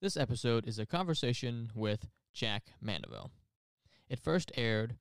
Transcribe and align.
This 0.00 0.16
episode 0.16 0.68
is 0.68 0.78
a 0.78 0.86
conversation 0.86 1.72
with 1.74 2.06
Jack 2.32 2.66
Mandaville. 2.80 3.30
It 4.08 4.20
first 4.20 4.52
aired 4.54 4.94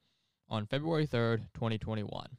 on 0.50 0.66
February 0.66 1.06
3rd, 1.06 1.54
2021. 1.54 2.30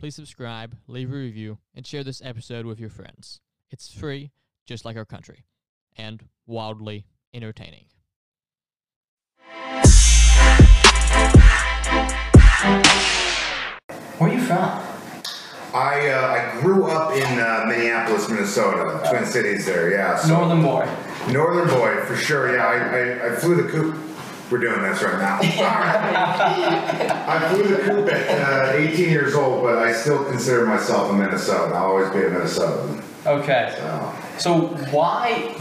Please 0.00 0.14
subscribe, 0.14 0.78
leave 0.86 1.12
a 1.12 1.14
review, 1.16 1.58
and 1.74 1.86
share 1.86 2.02
this 2.02 2.22
episode 2.24 2.64
with 2.64 2.80
your 2.80 2.88
friends. 2.88 3.42
It's 3.70 3.92
free, 3.92 4.30
just 4.64 4.86
like 4.86 4.96
our 4.96 5.04
country, 5.04 5.44
and 5.94 6.24
wildly 6.46 7.04
entertaining. 7.34 7.84
Where 14.16 14.30
are 14.30 14.32
you 14.32 14.40
from? 14.40 14.80
I 15.74 16.08
uh, 16.08 16.56
I 16.56 16.60
grew 16.62 16.86
up 16.86 17.12
in 17.14 17.38
uh, 17.38 17.66
Minneapolis, 17.68 18.26
Minnesota, 18.30 19.06
Twin 19.10 19.26
Cities 19.26 19.66
there. 19.66 19.90
Yeah, 19.90 20.16
so 20.16 20.28
Northern 20.28 20.62
boy. 20.62 20.88
Northern 21.32 21.68
boy 21.68 22.00
for 22.04 22.16
sure. 22.16 22.54
Yeah, 22.54 22.66
I, 22.66 22.76
I, 22.76 23.32
I 23.32 23.36
flew 23.36 23.62
the 23.62 23.68
coop. 23.68 23.98
We're 24.50 24.58
doing 24.58 24.80
this 24.82 25.02
right 25.02 25.18
now. 25.18 25.38
I 27.28 27.48
flew 27.50 27.64
the 27.64 27.82
coop 27.82 28.10
at 28.10 28.74
uh, 28.74 28.78
18 28.78 29.10
years 29.10 29.34
old, 29.34 29.62
but 29.62 29.76
I 29.78 29.92
still 29.92 30.24
consider 30.24 30.64
myself 30.64 31.10
a 31.10 31.12
Minnesotan. 31.12 31.72
I'll 31.72 31.88
always 31.88 32.08
be 32.10 32.20
a 32.20 32.30
Minnesotan. 32.30 33.02
Okay. 33.26 33.74
So. 33.76 34.14
So 34.38 34.58
why 34.90 35.54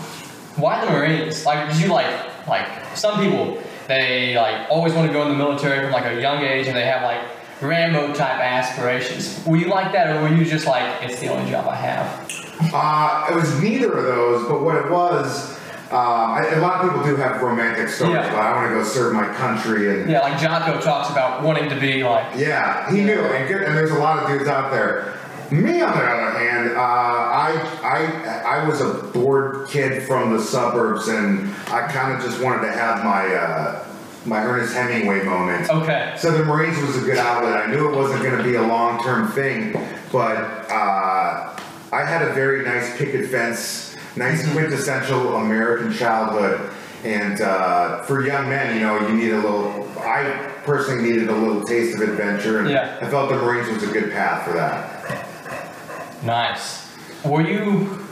why 0.56 0.86
the 0.86 0.92
Marines? 0.92 1.46
Like 1.46 1.70
did 1.70 1.82
you 1.82 1.88
like 1.90 2.48
like 2.48 2.68
some 2.96 3.20
people 3.20 3.62
they 3.88 4.36
like 4.36 4.70
always 4.70 4.94
want 4.94 5.08
to 5.08 5.14
go 5.14 5.24
in 5.24 5.30
the 5.30 5.36
military 5.36 5.82
from 5.84 5.92
like 5.92 6.06
a 6.06 6.22
young 6.22 6.44
age 6.44 6.68
and 6.68 6.76
they 6.76 6.86
have 6.86 7.04
like 7.04 7.22
Rambo 7.62 8.14
type 8.14 8.40
aspirations. 8.40 9.44
Were 9.46 9.58
you 9.58 9.68
like 9.68 9.92
that 9.94 10.16
or 10.16 10.22
were 10.22 10.36
you 10.36 10.46
just 10.46 10.68
like 10.68 11.04
it's 11.04 11.20
the 11.20 11.28
only 11.28 11.50
job 11.50 11.68
I 11.68 11.76
have? 11.76 12.32
Uh, 12.74 13.28
it 13.32 13.36
was 13.36 13.62
neither 13.62 13.92
of 13.94 14.04
those, 14.04 14.48
but 14.48 14.62
what 14.62 14.76
it 14.76 14.92
was, 14.92 15.57
uh, 15.92 15.96
I, 15.96 16.46
a 16.56 16.60
lot 16.60 16.84
of 16.84 16.90
people 16.90 17.04
do 17.06 17.16
have 17.16 17.42
romantic 17.42 17.90
stories. 17.90 18.16
Yeah. 18.16 18.30
But 18.30 18.40
I 18.40 18.56
want 18.56 18.70
to 18.70 18.76
go 18.76 18.84
serve 18.84 19.14
my 19.14 19.28
country 19.36 19.90
and 20.02 20.10
Yeah, 20.10 20.22
like 20.22 20.40
Jocko 20.40 20.82
talks 20.82 21.10
about 21.10 21.44
wanting 21.44 21.70
to 21.70 21.80
be 21.80 22.04
like 22.04 22.36
Yeah, 22.36 22.92
he 22.92 23.04
knew, 23.04 23.20
and, 23.20 23.48
good, 23.48 23.64
and 23.64 23.76
there's 23.78 23.92
a 23.92 24.00
lot 24.00 24.22
of 24.22 24.30
dudes 24.30 24.48
out 24.50 24.72
there. 24.72 25.14
Me, 25.50 25.82
on 25.82 25.98
the 25.98 26.04
other 26.04 26.40
hand, 26.40 26.72
uh, 26.76 26.80
I, 26.82 27.80
I, 27.82 28.60
I 28.60 28.68
was 28.68 28.82
a 28.82 28.96
bored 29.14 29.70
kid 29.70 30.04
from 30.04 30.36
the 30.36 30.42
suburbs, 30.44 31.08
and 31.08 31.50
I 31.68 31.88
kind 31.88 32.14
of 32.14 32.22
just 32.22 32.42
wanted 32.44 32.66
to 32.68 32.74
have 32.74 33.06
my, 33.06 33.34
uh, 33.34 33.86
my 34.26 34.44
Ernest 34.44 34.74
Hemingway 34.74 35.24
moment. 35.24 35.70
Okay. 35.70 36.16
So 36.18 36.32
the 36.32 36.44
Marines 36.44 36.78
was 36.82 36.98
a 36.98 37.06
good 37.06 37.18
outlet. 37.18 37.54
I 37.66 37.72
knew 37.72 37.88
it 37.88 37.96
wasn't 37.96 38.24
going 38.24 38.38
to 38.38 38.44
be 38.44 38.56
a 38.56 38.62
long-term 38.62 39.32
thing, 39.32 39.72
but 40.12 40.36
uh, 40.70 41.58
I 41.94 42.04
had 42.06 42.24
a 42.24 42.34
very 42.34 42.66
nice 42.66 42.98
picket 42.98 43.30
fence, 43.30 43.87
nice 44.18 44.50
quintessential 44.52 45.36
American 45.38 45.92
childhood. 45.94 46.70
And 47.04 47.40
uh, 47.42 48.02
for 48.04 48.26
young 48.26 48.50
men, 48.50 48.76
you 48.76 48.82
know, 48.82 49.08
you 49.08 49.14
need 49.16 49.32
a 49.32 49.36
little. 49.38 49.88
I 50.00 50.52
personally 50.66 51.10
needed 51.10 51.30
a 51.30 51.36
little 51.36 51.64
taste 51.64 51.96
of 51.96 52.02
adventure, 52.02 52.60
and 52.60 52.70
Yeah. 52.70 52.98
I 53.02 53.10
felt 53.10 53.30
the 53.30 53.36
Marines 53.36 53.70
was 53.70 53.84
a 53.84 53.92
good 53.92 54.12
path 54.12 54.46
for 54.46 54.54
that. 54.54 55.28
nice. 56.24 56.86
Were 57.24 57.42
you 57.42 58.04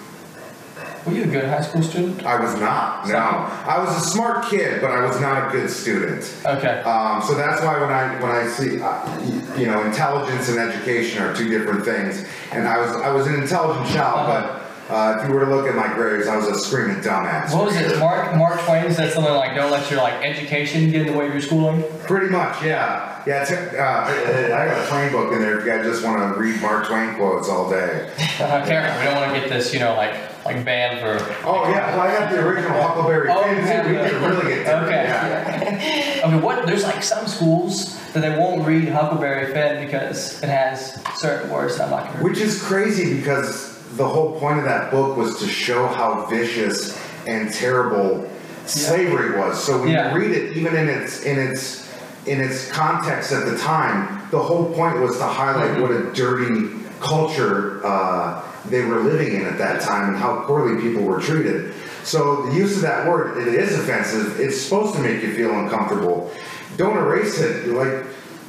were 1.05 1.13
you 1.13 1.23
a 1.23 1.27
good 1.27 1.45
high 1.45 1.61
school 1.61 1.83
student? 1.83 2.25
I 2.25 2.39
was 2.39 2.59
not. 2.59 3.07
No, 3.07 3.15
I 3.15 3.77
was 3.79 3.95
a 3.95 3.99
smart 4.09 4.45
kid, 4.45 4.81
but 4.81 4.91
I 4.91 5.05
was 5.05 5.19
not 5.19 5.47
a 5.47 5.51
good 5.51 5.69
student. 5.69 6.35
Okay. 6.45 6.81
Um, 6.81 7.21
so 7.21 7.33
that's 7.35 7.61
why 7.63 7.79
when 7.79 7.91
I 7.91 8.21
when 8.21 8.31
I 8.31 8.47
see 8.47 8.81
uh, 8.81 9.57
you 9.57 9.67
know 9.67 9.83
intelligence 9.83 10.49
and 10.49 10.57
education 10.59 11.21
are 11.23 11.35
two 11.35 11.49
different 11.49 11.85
things, 11.85 12.25
and 12.51 12.67
I 12.67 12.77
was 12.77 12.91
I 12.97 13.09
was 13.11 13.27
an 13.27 13.35
intelligent 13.35 13.87
child, 13.87 14.27
but 14.27 14.64
uh, 14.89 15.17
if 15.19 15.27
you 15.27 15.33
were 15.33 15.45
to 15.45 15.55
look 15.55 15.67
at 15.67 15.75
my 15.75 15.91
grades, 15.93 16.27
I 16.27 16.37
was 16.37 16.47
a 16.47 16.55
screaming 16.59 16.97
dumbass. 16.97 17.53
What 17.53 17.65
was 17.65 17.75
it? 17.75 17.97
Mark 17.99 18.35
Mark 18.35 18.61
Twain 18.61 18.91
said 18.91 19.11
something 19.13 19.33
like, 19.33 19.55
"Don't 19.55 19.71
let 19.71 19.89
your 19.89 20.01
like 20.01 20.23
education 20.23 20.91
get 20.91 21.01
in 21.01 21.13
the 21.13 21.17
way 21.17 21.27
of 21.27 21.33
your 21.33 21.41
schooling." 21.41 21.83
Pretty 22.03 22.29
much, 22.29 22.61
yeah, 22.63 23.23
yeah. 23.25 23.41
It's, 23.41 23.51
uh, 23.51 24.53
I 24.55 24.65
got 24.67 24.85
a 24.85 24.87
Twain 24.87 25.11
book 25.11 25.33
in 25.33 25.39
there 25.39 25.59
if 25.59 25.65
you 25.65 25.71
guys 25.71 25.85
just 25.85 26.03
want 26.03 26.19
to 26.19 26.39
read 26.39 26.61
Mark 26.61 26.87
Twain 26.87 27.15
quotes 27.15 27.49
all 27.49 27.69
day. 27.69 28.11
Careful, 28.17 28.99
we 28.99 29.05
don't 29.05 29.15
want 29.15 29.33
to 29.33 29.39
get 29.39 29.49
this, 29.49 29.73
you 29.73 29.79
know, 29.79 29.95
like 29.95 30.13
like 30.45 30.63
banned 30.63 30.99
for. 30.99 31.33
Oh 31.47 31.67
yeah, 31.69 31.95
well 31.95 32.01
I 32.01 32.11
got 32.19 32.31
the 32.31 32.45
original 32.47 32.79
Huckleberry 32.79 33.27
Finn. 33.27 33.37
Oh, 33.37 33.43
Finn 33.43 33.85
too. 33.85 33.89
We 33.89 33.95
yeah. 33.95 34.09
could 34.09 34.21
really 34.21 34.55
get 34.55 34.65
to 34.65 34.83
Okay. 34.85 35.03
Yeah. 35.03 36.21
Okay, 36.25 36.39
what? 36.39 36.65
There's 36.65 36.83
like 36.83 37.03
some 37.03 37.27
schools 37.27 37.99
that 38.13 38.21
they 38.21 38.35
won't 38.35 38.65
read 38.65 38.87
Huckleberry 38.87 39.53
Finn 39.53 39.85
because 39.85 40.41
it 40.41 40.49
has 40.49 40.99
certain 41.15 41.51
words 41.51 41.77
that 41.77 41.85
I'm 41.85 41.91
not 41.91 42.05
gonna. 42.05 42.17
read. 42.17 42.23
Which 42.23 42.39
is 42.39 42.61
crazy 42.63 43.17
because 43.17 43.74
the 43.95 44.07
whole 44.07 44.39
point 44.39 44.59
of 44.59 44.65
that 44.65 44.91
book 44.91 45.17
was 45.17 45.39
to 45.39 45.47
show 45.47 45.87
how 45.87 46.25
vicious 46.25 46.97
and 47.27 47.51
terrible 47.53 48.29
slavery 48.65 49.37
was. 49.39 49.61
So 49.63 49.79
when 49.79 49.89
Yeah. 49.89 50.13
you 50.13 50.19
read 50.19 50.31
it, 50.31 50.57
even 50.57 50.75
in 50.75 50.89
its 50.89 51.23
in 51.23 51.39
its 51.39 51.87
in 52.25 52.41
its 52.41 52.69
context 52.71 53.31
at 53.31 53.45
the 53.45 53.57
time, 53.57 54.21
the 54.31 54.39
whole 54.39 54.73
point 54.73 54.99
was 54.99 55.17
to 55.17 55.23
highlight 55.23 55.71
Mm-hmm. 55.71 55.81
what 55.81 55.91
a 55.91 56.11
dirty 56.13 56.69
culture 56.99 57.85
uh, 57.85 58.41
they 58.69 58.81
were 58.83 58.99
living 58.99 59.33
in 59.39 59.45
at 59.45 59.57
that 59.59 59.81
time 59.81 60.09
and 60.09 60.17
how 60.17 60.43
poorly 60.47 60.81
people 60.81 61.03
were 61.03 61.19
treated. 61.19 61.73
So 62.03 62.47
the 62.47 62.55
use 62.55 62.75
of 62.77 62.81
that 62.81 63.07
word, 63.07 63.37
it 63.37 63.53
is 63.53 63.77
offensive. 63.77 64.39
It's 64.39 64.59
supposed 64.59 64.95
to 64.95 65.01
make 65.01 65.21
you 65.21 65.33
feel 65.35 65.51
uncomfortable. 65.59 66.31
Don't 66.77 66.97
erase 66.97 67.39
it. 67.39 67.67
Like 67.67 68.05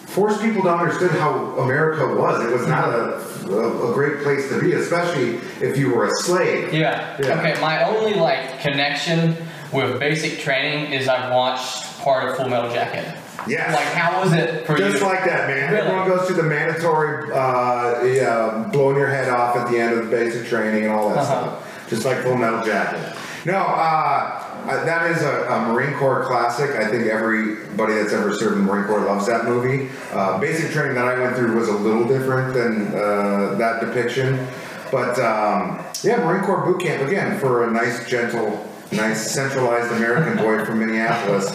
force 0.07 0.41
people 0.41 0.63
to 0.63 0.71
understand 0.75 1.13
how 1.13 1.35
America 1.59 2.07
was. 2.17 2.45
It 2.45 2.51
was 2.53 2.67
not 2.67 2.89
a, 2.89 3.19
a, 3.49 3.91
a 3.91 3.95
great 3.95 4.23
place 4.23 4.49
to 4.51 4.61
be, 4.61 4.73
especially 4.73 5.37
if 5.67 5.77
you 5.77 5.95
were 5.95 6.07
a 6.07 6.11
slave. 6.23 6.73
Yeah. 6.73 7.17
Yeah. 7.23 7.39
Okay, 7.39 7.61
my 7.61 7.85
only 7.85 8.15
like 8.15 8.61
connection 8.61 9.37
with 9.73 9.99
basic 10.01 10.39
training 10.39 10.93
is 10.93 11.09
I've 11.09 11.33
watched 11.33 11.99
part 12.01 12.29
of 12.29 12.37
Full 12.37 12.49
Metal 12.49 12.71
Jacket. 12.73 13.05
Yes. 13.49 13.75
Like, 13.75 13.87
how 13.95 14.21
was 14.23 14.33
it 14.33 14.67
for 14.67 14.77
Just 14.77 14.99
you? 15.01 15.07
like 15.07 15.25
that, 15.25 15.49
man. 15.49 15.73
Really? 15.73 15.87
Everyone 15.87 16.09
goes 16.09 16.27
through 16.27 16.37
the 16.37 16.43
mandatory, 16.43 17.31
uh, 17.33 18.03
yeah, 18.05 18.69
blowing 18.73 18.97
your 18.97 19.07
head 19.09 19.29
off 19.29 19.57
at 19.57 19.71
the 19.71 19.79
end 19.79 19.97
of 19.99 20.05
the 20.05 20.11
basic 20.11 20.49
training 20.49 20.85
and 20.85 20.93
all 20.93 21.11
that 21.11 21.19
Uh-huh. 21.19 21.59
stuff. 21.61 21.89
Just 21.89 22.05
like 22.05 22.19
Full 22.19 22.37
Metal 22.37 22.65
Jacket. 22.65 23.17
No, 23.45 23.59
uh, 23.59 24.43
uh, 24.69 24.85
that 24.85 25.11
is 25.11 25.23
a, 25.23 25.49
a 25.49 25.73
Marine 25.73 25.95
Corps 25.95 26.25
classic. 26.25 26.71
I 26.71 26.89
think 26.89 27.07
everybody 27.07 27.95
that's 27.95 28.13
ever 28.13 28.35
served 28.35 28.59
in 28.59 28.67
the 28.67 28.73
Marine 28.73 28.87
Corps 28.87 29.05
loves 29.05 29.27
that 29.27 29.45
movie. 29.45 29.89
Uh, 30.13 30.39
basic 30.39 30.71
training 30.71 30.95
that 30.95 31.07
I 31.07 31.19
went 31.19 31.37
through 31.37 31.57
was 31.57 31.69
a 31.69 31.77
little 31.77 32.07
different 32.07 32.55
than 32.55 32.89
uh, 32.89 33.55
that 33.59 33.81
depiction. 33.81 34.47
But 34.91 35.19
um, 35.19 35.85
yeah, 36.03 36.25
Marine 36.25 36.43
Corps 36.43 36.65
boot 36.65 36.81
camp 36.81 37.07
again 37.07 37.39
for 37.39 37.69
a 37.69 37.71
nice, 37.71 38.09
gentle, 38.09 38.69
nice 38.93 39.31
centralized 39.31 39.93
American 39.93 40.37
boy 40.37 40.65
from 40.65 40.81
Minneapolis. 40.81 41.47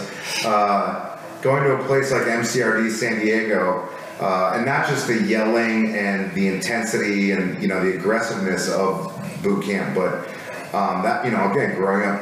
Uh, 0.46 1.20
going 1.42 1.64
to 1.64 1.76
a 1.76 1.84
place 1.86 2.12
like 2.12 2.24
MCRD 2.24 2.92
San 2.92 3.20
Diego, 3.20 3.90
uh, 4.20 4.54
and 4.56 4.66
not 4.66 4.88
just 4.88 5.08
the 5.08 5.24
yelling 5.24 5.96
and 5.96 6.34
the 6.34 6.48
intensity 6.48 7.32
and 7.32 7.62
you 7.62 7.68
know 7.68 7.84
the 7.84 7.98
aggressiveness 7.98 8.70
of 8.70 9.12
boot 9.42 9.64
camp, 9.66 9.96
but 9.96 10.28
um, 10.74 11.04
that 11.04 11.26
you 11.26 11.32
know 11.32 11.52
again 11.52 11.76
growing 11.76 12.08
up, 12.08 12.22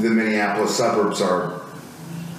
the 0.00 0.10
Minneapolis 0.10 0.76
suburbs 0.76 1.20
are 1.20 1.60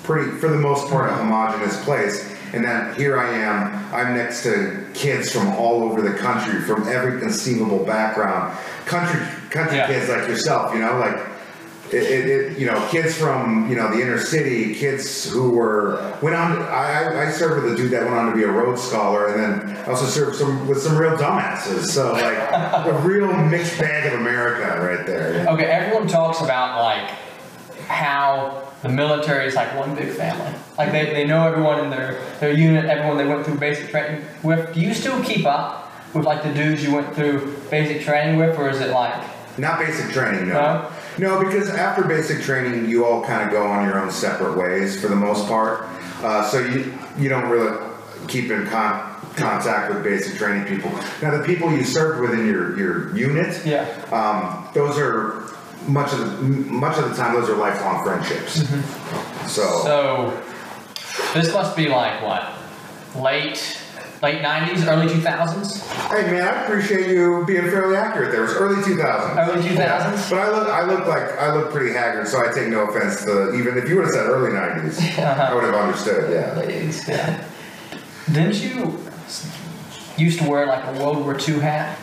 pretty 0.04 0.32
for 0.40 0.50
the 0.50 0.58
most 0.58 0.90
part 0.90 1.10
a 1.10 1.14
homogenous 1.16 1.82
place. 1.84 2.30
And 2.54 2.64
then 2.64 2.94
here 2.96 3.18
I 3.18 3.30
am, 3.34 3.94
I'm 3.94 4.16
next 4.16 4.44
to 4.44 4.86
kids 4.94 5.32
from 5.32 5.48
all 5.56 5.84
over 5.84 6.02
the 6.02 6.16
country, 6.18 6.62
from 6.62 6.88
every 6.88 7.20
conceivable 7.20 7.84
background, 7.84 8.56
country 8.86 9.20
country 9.50 9.78
Yeah. 9.78 9.88
kids 9.88 10.10
like 10.10 10.28
yourself, 10.28 10.74
you 10.74 10.80
know, 10.82 10.98
like 10.98 11.16
it, 11.92 12.04
it, 12.04 12.30
it, 12.30 12.58
you 12.60 12.66
know, 12.68 12.88
kids 12.90 13.16
from 13.16 13.70
you 13.70 13.76
know 13.76 13.90
the 13.96 14.02
inner 14.02 14.20
city, 14.20 14.74
kids 14.76 15.30
who 15.32 15.52
were 15.52 16.16
went 16.22 16.36
on. 16.36 16.58
I, 16.64 17.04
I- 17.04 17.28
I 17.28 17.32
served 17.32 17.64
with 17.64 17.74
a 17.74 17.76
dude 17.76 17.92
that 17.92 18.04
went 18.04 18.16
on 18.16 18.30
to 18.32 18.36
be 18.36 18.44
a 18.44 18.48
Rhodes 18.52 18.82
Scholar, 18.82 19.28
and 19.28 19.40
then 19.68 19.78
I 19.78 19.90
also 19.92 20.06
served 20.06 20.36
some 20.38 20.68
with 20.68 20.82
some 20.82 20.98
real 20.98 21.16
dumbasses. 21.18 21.86
So 21.86 22.14
like 22.14 22.36
a 22.88 23.00
real 23.04 23.32
mixed 23.46 23.80
bag 23.80 24.12
of 24.12 24.20
America 24.20 24.80
right 24.82 25.06
there. 25.06 25.48
Okay, 25.50 25.66
everyone 25.66 26.08
talks 26.08 26.42
about 26.42 26.82
like 26.82 27.12
how 27.94 28.68
the 28.82 28.90
military 28.90 29.46
is 29.46 29.56
like 29.56 29.74
one 29.78 29.96
big 29.96 30.10
family. 30.10 30.54
Like 30.78 30.92
they, 30.92 31.06
they 31.06 31.26
know 31.26 31.48
everyone 31.48 31.80
in 31.80 31.90
their, 31.90 32.22
their 32.40 32.52
unit, 32.52 32.86
everyone 32.86 33.18
they 33.18 33.26
went 33.28 33.46
through 33.46 33.58
basic 33.58 33.90
training 33.90 34.26
with. 34.44 34.74
Do 34.74 34.82
you 34.82 34.94
still 34.94 35.22
keep 35.24 35.46
up 35.46 35.92
with 36.14 36.26
like 36.26 36.44
the 36.44 36.54
dudes 36.54 36.84
you 36.84 36.94
went 36.94 37.14
through 37.16 37.56
basic 37.70 38.02
training 38.04 38.38
with, 38.38 38.58
or 38.58 38.70
is 38.70 38.82
it 38.82 38.92
like 38.92 39.14
Not 39.58 39.80
basic 39.80 40.12
training, 40.12 40.50
no. 40.50 40.92
No, 41.20 41.44
because 41.44 41.70
after 41.70 42.04
basic 42.04 42.42
training, 42.42 42.90
you 42.90 43.06
all 43.06 43.24
kind 43.24 43.44
of 43.46 43.52
go 43.52 43.64
on 43.68 43.86
your 43.86 44.00
own 44.00 44.10
separate 44.12 44.58
ways 44.58 45.00
for 45.00 45.08
the 45.08 45.16
most 45.16 45.48
part. 45.48 45.86
Uh, 46.24 46.44
so 46.50 46.60
you 46.60 46.92
you 47.18 47.30
don't 47.30 47.48
really 47.50 47.78
keep 48.28 48.50
in 48.50 48.66
con- 48.68 49.12
contact 49.36 49.94
with 49.94 50.04
basic 50.04 50.36
training 50.38 50.66
people. 50.66 50.90
Now, 51.22 51.38
the 51.38 51.44
people 51.44 51.72
you 51.72 51.84
served 51.84 52.22
with 52.22 52.34
in 52.40 52.48
your 52.48 52.78
your 52.78 53.16
unit, 53.16 53.64
Yeah. 53.66 53.86
um, 54.12 54.68
those 54.74 54.98
are 54.98 55.53
much 55.88 56.12
of 56.14 56.20
the 56.20 56.26
much 56.46 56.98
of 56.98 57.10
the 57.10 57.16
time 57.16 57.34
those 57.36 57.50
are 57.50 57.56
lifelong 57.56 58.04
friendships. 58.04 58.64
So, 59.52 59.62
So 59.84 60.44
this 61.34 61.54
must 61.54 61.76
be 61.76 61.88
like 61.90 62.22
what? 62.24 62.54
Late 63.16 63.80
late 64.22 64.42
'90s, 64.42 64.88
early 64.88 65.08
2000s. 65.14 65.82
Hey 66.10 66.32
man, 66.32 66.42
I 66.44 66.64
appreciate 66.64 67.10
you 67.10 67.44
being 67.46 67.64
fairly 67.64 67.96
accurate. 67.98 68.32
There 68.32 68.40
It 68.44 68.48
was 68.48 68.56
early 68.56 68.82
2000s. 68.82 69.48
Early 69.48 69.62
2000s? 69.62 69.78
Yeah. 69.78 70.28
But 70.30 70.40
I 70.40 70.50
look, 70.50 70.68
I 70.70 70.86
look 70.86 71.08
like 71.08 71.38
I 71.38 71.54
look 71.54 71.72
pretty 71.72 71.94
haggard, 71.94 72.28
so 72.28 72.40
I 72.40 72.52
take 72.52 72.70
no 72.70 72.88
offense 72.88 73.24
to 73.26 73.54
even 73.54 73.78
if 73.78 73.90
you 73.90 73.96
would 73.98 74.06
have 74.06 74.14
said 74.14 74.26
early 74.28 74.52
90s, 74.52 75.20
I 75.20 75.54
would 75.54 75.64
have 75.66 75.76
understood. 75.76 76.32
Yeah. 76.32 76.54
Ladies. 76.60 77.08
Yeah. 77.08 77.44
Didn't 78.32 78.56
you 78.64 79.00
used 80.18 80.40
to 80.40 80.50
wear 80.50 80.66
like 80.66 80.86
a 80.86 81.00
World 81.04 81.18
War 81.26 81.38
II 81.38 81.60
hat? 81.60 81.98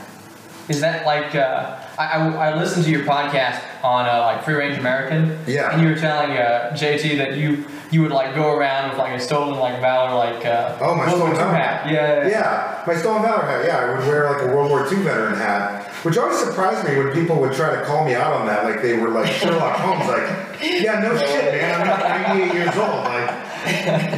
Is 0.69 0.81
that 0.83 1.07
like 1.07 1.35
uh, 1.35 1.79
I, 2.07 2.51
I, 2.51 2.57
listened 2.57 2.85
to 2.87 2.91
your 2.91 3.05
podcast 3.05 3.61
on 3.85 4.07
uh, 4.07 4.21
like 4.23 4.45
Free 4.45 4.55
Range 4.55 4.79
American? 4.79 5.39
Yeah. 5.47 5.73
And 5.73 5.83
you 5.83 5.89
were 5.89 5.97
telling 5.97 6.31
uh, 6.31 6.71
JT 6.75 7.19
that 7.19 7.37
you 7.37 7.65
you 7.91 8.01
would 8.03 8.13
like 8.13 8.35
go 8.35 8.55
around 8.55 8.91
with 8.91 8.99
like 8.99 9.13
a 9.13 9.21
stolen 9.21 9.59
like 9.59 9.81
valor 9.81 10.15
like 10.15 10.47
uh, 10.47 10.79
Oh, 10.81 10.95
my 10.95 11.07
World 11.07 11.17
stolen 11.17 11.37
valor 11.37 11.53
hat. 11.55 11.91
Yeah. 11.91 12.29
Yeah, 12.29 12.85
my 12.87 12.95
stolen 12.95 13.23
valor 13.23 13.45
hat. 13.45 13.65
Yeah, 13.67 13.79
I 13.79 13.99
would 13.99 14.07
wear 14.07 14.31
like 14.31 14.43
a 14.43 14.47
World 14.47 14.71
War 14.71 14.87
II 14.87 15.03
veteran 15.03 15.35
hat, 15.37 15.87
which 16.05 16.17
always 16.17 16.39
surprised 16.39 16.89
me 16.89 16.97
when 16.97 17.13
people 17.13 17.39
would 17.41 17.53
try 17.53 17.75
to 17.75 17.85
call 17.85 18.05
me 18.05 18.15
out 18.15 18.33
on 18.33 18.47
that, 18.47 18.65
like 18.65 18.81
they 18.81 18.97
were 18.97 19.11
like 19.11 19.31
Sherlock 19.33 19.77
Holmes. 19.77 20.07
Like, 20.09 20.63
yeah, 20.63 21.01
no 21.01 21.17
shit, 21.19 21.53
man. 21.55 21.81
I'm 21.81 21.87
not 21.87 22.01
98 22.01 22.55
years 22.55 22.77
old. 22.77 23.05
Like, 23.05 23.29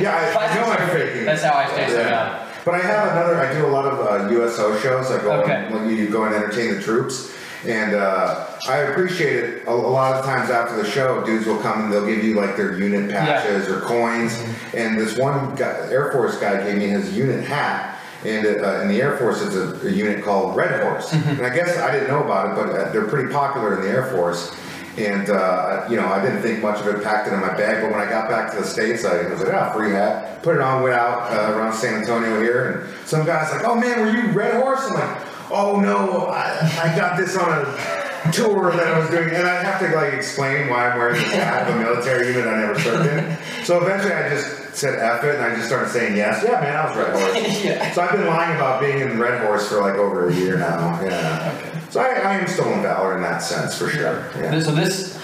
yeah, 0.00 0.34
I, 0.36 0.46
I 0.46 0.54
know 0.54 0.64
I'm 0.66 0.88
faking. 0.90 1.24
That's 1.24 1.42
how 1.42 1.54
I 1.54 1.66
stay 1.72 1.88
so 1.88 1.98
young. 2.00 2.10
Yeah. 2.10 2.48
But 2.64 2.74
I 2.74 2.78
have 2.78 3.10
another. 3.12 3.36
I 3.40 3.52
do 3.52 3.66
a 3.66 3.72
lot 3.72 3.86
of 3.86 3.98
uh, 3.98 4.30
USO 4.30 4.78
shows. 4.78 5.10
I 5.10 5.20
go 5.20 5.32
Okay. 5.42 5.66
when 5.72 5.90
you 5.96 6.08
go 6.08 6.24
and 6.24 6.34
entertain 6.34 6.74
the 6.74 6.80
troops, 6.80 7.34
and 7.66 7.94
uh, 7.94 8.46
I 8.68 8.78
appreciate 8.78 9.36
it. 9.36 9.66
A, 9.66 9.70
a 9.70 9.72
lot 9.72 10.16
of 10.16 10.24
times 10.24 10.50
after 10.50 10.76
the 10.82 10.88
show, 10.88 11.24
dudes 11.24 11.46
will 11.46 11.58
come 11.58 11.84
and 11.84 11.92
they'll 11.92 12.06
give 12.06 12.24
you 12.24 12.34
like 12.34 12.56
their 12.56 12.78
unit 12.78 13.10
patches 13.10 13.68
or 13.68 13.80
coins. 13.80 14.42
And 14.74 14.98
this 14.98 15.16
one 15.18 15.54
guy, 15.54 15.88
Air 15.90 16.10
Force 16.12 16.38
guy 16.38 16.62
gave 16.64 16.76
me 16.78 16.88
his 16.88 17.16
unit 17.16 17.44
hat. 17.44 17.98
And 18.24 18.46
uh, 18.46 18.80
in 18.82 18.88
the 18.88 19.00
Air 19.00 19.16
Force, 19.16 19.42
it's 19.42 19.56
a, 19.56 19.86
a 19.86 19.90
unit 19.90 20.24
called 20.24 20.56
Red 20.56 20.80
Horse. 20.82 21.12
And 21.12 21.42
I 21.44 21.54
guess 21.54 21.76
I 21.78 21.90
didn't 21.92 22.08
know 22.08 22.22
about 22.22 22.50
it, 22.50 22.54
but 22.64 22.74
uh, 22.74 22.92
they're 22.92 23.08
pretty 23.08 23.32
popular 23.32 23.76
in 23.76 23.82
the 23.82 23.88
Air 23.88 24.06
Force. 24.12 24.54
And 24.98 25.30
uh, 25.30 25.86
you 25.88 25.96
know, 25.96 26.06
I 26.06 26.22
didn't 26.22 26.42
think 26.42 26.62
much 26.62 26.78
of 26.80 26.86
it, 26.86 27.02
packed 27.02 27.26
it 27.26 27.32
in 27.32 27.40
my 27.40 27.56
bag. 27.56 27.82
But 27.82 27.92
when 27.92 28.00
I 28.00 28.10
got 28.10 28.28
back 28.28 28.52
to 28.52 28.58
the 28.58 28.64
states, 28.66 29.06
I 29.06 29.26
was 29.26 29.40
like, 29.40 29.54
"Ah, 29.54 29.72
free 29.72 29.90
hat." 29.92 30.42
Put 30.42 30.56
it 30.56 30.60
on, 30.60 30.82
went 30.82 30.94
out 30.94 31.32
uh, 31.32 31.56
around 31.56 31.72
San 31.72 31.94
Antonio 32.02 32.38
here, 32.42 32.70
and 32.72 33.08
some 33.08 33.24
guy's 33.24 33.50
like, 33.50 33.64
"Oh 33.64 33.74
man, 33.74 34.00
were 34.00 34.10
you 34.12 34.30
Red 34.32 34.62
Horse?" 34.62 34.80
I'm 34.84 34.92
like, 34.92 35.31
"Oh 35.52 35.80
no, 35.80 36.26
I, 36.28 36.80
I 36.82 36.96
got 36.96 37.16
this 37.16 37.36
on 37.36 37.50
a 37.50 38.32
tour 38.32 38.72
that 38.72 38.86
I 38.86 38.98
was 38.98 39.10
doing," 39.10 39.30
and 39.30 39.46
I 39.46 39.62
have 39.62 39.80
to 39.80 39.94
like 39.94 40.12
explain 40.14 40.68
why 40.68 40.88
I'm 40.90 40.98
wearing 40.98 41.20
this 41.20 41.32
hat 41.32 41.68
of 41.68 41.76
a 41.76 41.78
military 41.78 42.28
unit 42.28 42.46
I 42.46 42.56
never 42.60 42.78
served 42.80 43.08
in. 43.08 43.64
So 43.64 43.80
eventually, 43.82 44.12
I 44.14 44.28
just 44.28 44.74
said 44.74 44.98
"F 44.98 45.22
it," 45.24 45.36
and 45.36 45.44
I 45.44 45.54
just 45.54 45.68
started 45.68 45.90
saying 45.90 46.16
yes. 46.16 46.42
Yeah, 46.44 46.60
man, 46.60 46.76
I 46.76 46.88
was 46.88 46.96
Red 46.96 47.12
Horse. 47.14 47.64
Yeah. 47.64 47.92
So 47.92 48.02
I've 48.02 48.12
been 48.12 48.26
lying 48.26 48.56
about 48.56 48.80
being 48.80 48.98
in 49.00 49.18
Red 49.20 49.40
Horse 49.42 49.68
for 49.68 49.80
like 49.80 49.94
over 49.94 50.28
a 50.28 50.34
year 50.34 50.58
now. 50.58 51.00
Yeah. 51.02 51.58
Okay. 51.58 51.78
So 51.90 52.00
I, 52.00 52.06
I 52.06 52.34
am 52.38 52.46
stolen 52.46 52.82
valor 52.82 53.14
in 53.16 53.22
that 53.22 53.38
sense 53.38 53.76
for 53.76 53.88
sure. 53.88 54.30
Yeah. 54.36 54.58
So 54.60 54.74
this, 54.74 55.20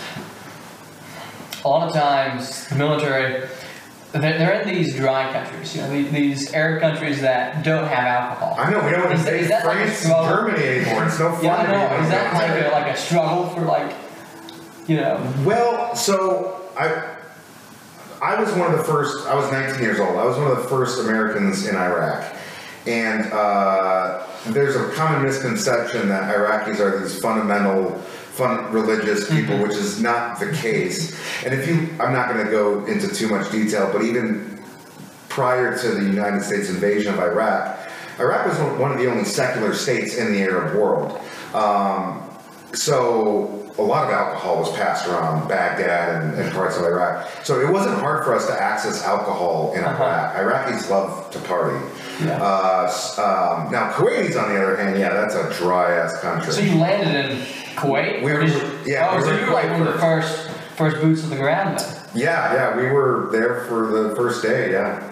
a 1.65 1.69
lot 1.69 1.89
of 1.89 1.95
times, 1.95 2.69
the 2.69 2.77
military, 2.77 3.49
they're, 4.13 4.39
they're 4.39 4.61
in 4.63 4.69
these 4.69 4.95
dry 4.97 5.31
countries, 5.33 5.75
you 5.77 5.83
know, 5.83 5.91
the- 5.91 6.09
these 6.09 6.53
Arab 6.55 6.81
countries 6.81 7.21
that 7.21 7.63
don't 7.63 7.87
have 7.87 8.05
alcohol. 8.07 8.57
I 8.59 8.71
know 8.71 8.81
we 8.85 8.91
don't 8.91 9.13
Is 9.13 9.27
is 9.27 9.49
that 9.49 9.65
like 9.67 9.77
France 9.77 10.05
and? 10.05 10.29
Germany 10.29 10.65
anymore. 10.65 11.05
It's 11.05 11.19
no 11.19 11.33
fun. 11.33 11.45
Yeah, 11.45 11.57
I 11.57 11.67
know. 11.73 12.03
Is 12.05 12.09
that 12.11 12.35
like 12.35 12.67
a, 12.67 12.71
like 12.73 12.95
a 12.95 12.97
struggle 12.97 13.49
for 13.51 13.61
like, 13.63 13.95
you 14.87 14.97
know? 14.97 15.21
Well, 15.45 15.95
so 15.95 16.63
I 16.77 17.15
I 18.23 18.41
was 18.41 18.53
one 18.55 18.73
of 18.73 18.79
the 18.79 18.85
first. 18.85 19.27
I 19.29 19.35
was 19.35 19.51
19 19.53 19.81
years 19.83 20.01
old. 20.01 20.17
I 20.17 20.25
was 20.25 20.37
one 20.37 20.51
of 20.51 20.57
the 20.57 20.69
first 20.69 20.99
Americans 21.01 21.67
in 21.67 21.77
Iraq, 21.77 22.25
and 22.87 23.31
uh, 23.33 24.27
there's 24.47 24.75
a 24.75 24.91
common 24.95 25.23
misconception 25.23 26.09
that 26.09 26.35
Iraqis 26.35 26.81
are 26.81 26.99
these 26.99 27.21
fundamental, 27.21 28.03
fun 28.39 28.73
religious 28.73 29.29
people, 29.29 29.59
which 29.59 29.73
is 29.73 30.01
not 30.01 30.39
the 30.39 30.53
case. 30.53 31.19
And 31.45 31.53
if 31.53 31.67
you, 31.67 31.89
I'm 32.01 32.13
not 32.13 32.33
going 32.33 32.45
to 32.45 32.51
go 32.51 32.87
into 32.87 33.13
too 33.13 33.29
much 33.29 33.51
detail, 33.51 33.91
but 33.93 34.03
even 34.03 34.63
prior 35.29 35.77
to 35.77 35.89
the 35.91 36.05
United 36.05 36.43
States 36.45 36.71
invasion 36.71 37.13
of 37.13 37.19
Iraq, 37.21 37.77
Iraq 38.21 38.47
was 38.47 38.57
one 38.81 38.93
of 38.93 38.99
the 38.99 39.11
only 39.11 39.25
secular 39.25 39.75
states 39.75 40.17
in 40.17 40.33
the 40.33 40.41
Arab 40.43 40.77
world. 40.77 41.21
Um, 41.53 42.23
so 42.75 43.55
a 43.79 43.83
lot 43.83 44.05
of 44.07 44.11
alcohol 44.11 44.59
was 44.59 44.73
passed 44.77 45.07
around 45.09 45.49
Baghdad 45.49 46.23
and, 46.23 46.35
and 46.41 46.53
parts 46.53 46.77
of 46.77 46.85
Iraq. 46.85 47.29
So 47.45 47.61
it 47.61 47.71
wasn't 47.73 47.99
hard 47.99 48.25
for 48.25 48.35
us 48.35 48.47
to 48.47 48.53
access 48.61 49.05
alcohol 49.05 49.73
in 49.75 49.83
Uh-huh. 49.85 50.05
Iraq. 50.05 50.67
Iraqis 50.67 50.91
love 50.91 51.31
to 51.31 51.39
party. 51.41 51.79
Yeah. 52.25 52.43
Uh, 52.43 52.87
um, 53.19 53.71
now 53.73 53.93
Kuwaitis, 53.93 54.41
on 54.41 54.53
the 54.53 54.61
other 54.63 54.77
hand, 54.77 54.99
yeah, 54.99 55.11
that's 55.11 55.35
a 55.37 55.53
dry 55.59 55.93
ass 55.97 56.21
country. 56.21 56.53
So 56.53 56.61
you 56.61 56.77
landed 56.77 57.31
in 57.31 57.47
Kuwait? 57.81 58.23
We 58.23 58.33
were- 58.33 58.45
yeah, 58.85 59.09
Oh, 59.11 59.17
we 59.17 59.23
so 59.23 59.29
were 59.31 59.41
you 59.41 59.47
were 59.47 59.53
like 59.53 59.71
one 59.71 59.83
of 59.87 59.93
the 59.93 59.99
first, 59.99 60.49
first 60.77 61.01
boots 61.01 61.23
on 61.25 61.31
the 61.31 61.37
ground 61.37 61.79
then? 61.79 61.95
yeah, 62.15 62.55
yeah, 62.55 62.77
we 62.77 62.87
were 62.91 63.29
there 63.33 63.65
for 63.69 63.87
the 63.87 64.15
first 64.17 64.43
day. 64.43 64.73
Yeah. 64.73 65.03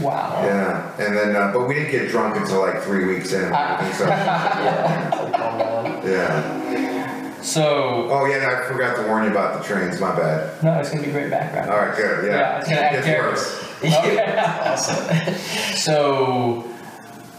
Wow. 0.00 0.42
Yeah, 0.44 0.90
and 0.98 1.16
then, 1.16 1.36
uh, 1.36 1.52
but 1.52 1.68
we 1.68 1.74
didn't 1.74 1.92
get 1.92 2.08
drunk 2.10 2.36
until 2.36 2.60
like 2.60 2.82
three 2.82 3.04
weeks 3.06 3.32
in. 3.32 3.44
and 3.44 3.54
Ah. 3.54 3.90
so, 3.98 4.06
Yeah. 6.08 6.70
Yeah. 6.72 7.32
So, 7.42 8.08
Oh 8.10 8.24
yeah, 8.24 8.36
and 8.36 8.46
I 8.46 8.62
forgot 8.66 8.96
to 8.96 9.02
warn 9.02 9.24
you 9.24 9.30
about 9.30 9.58
the 9.58 9.64
trains. 9.68 10.00
My 10.00 10.14
bad. 10.16 10.62
no, 10.64 10.78
it's 10.80 10.90
gonna 10.90 11.02
be 11.04 11.10
great 11.12 11.30
background. 11.30 11.70
All 11.70 11.76
right, 11.78 11.96
good. 11.96 12.26
Yeah, 12.26 12.36
Yeah, 12.36 12.58
it's 12.58 12.68
gonna 12.68 12.80
add 12.80 13.04
Gets 13.04 13.20
worse. 13.20 13.60
Okay. 13.84 14.34
Awesome. 14.64 15.34
So, 15.76 16.64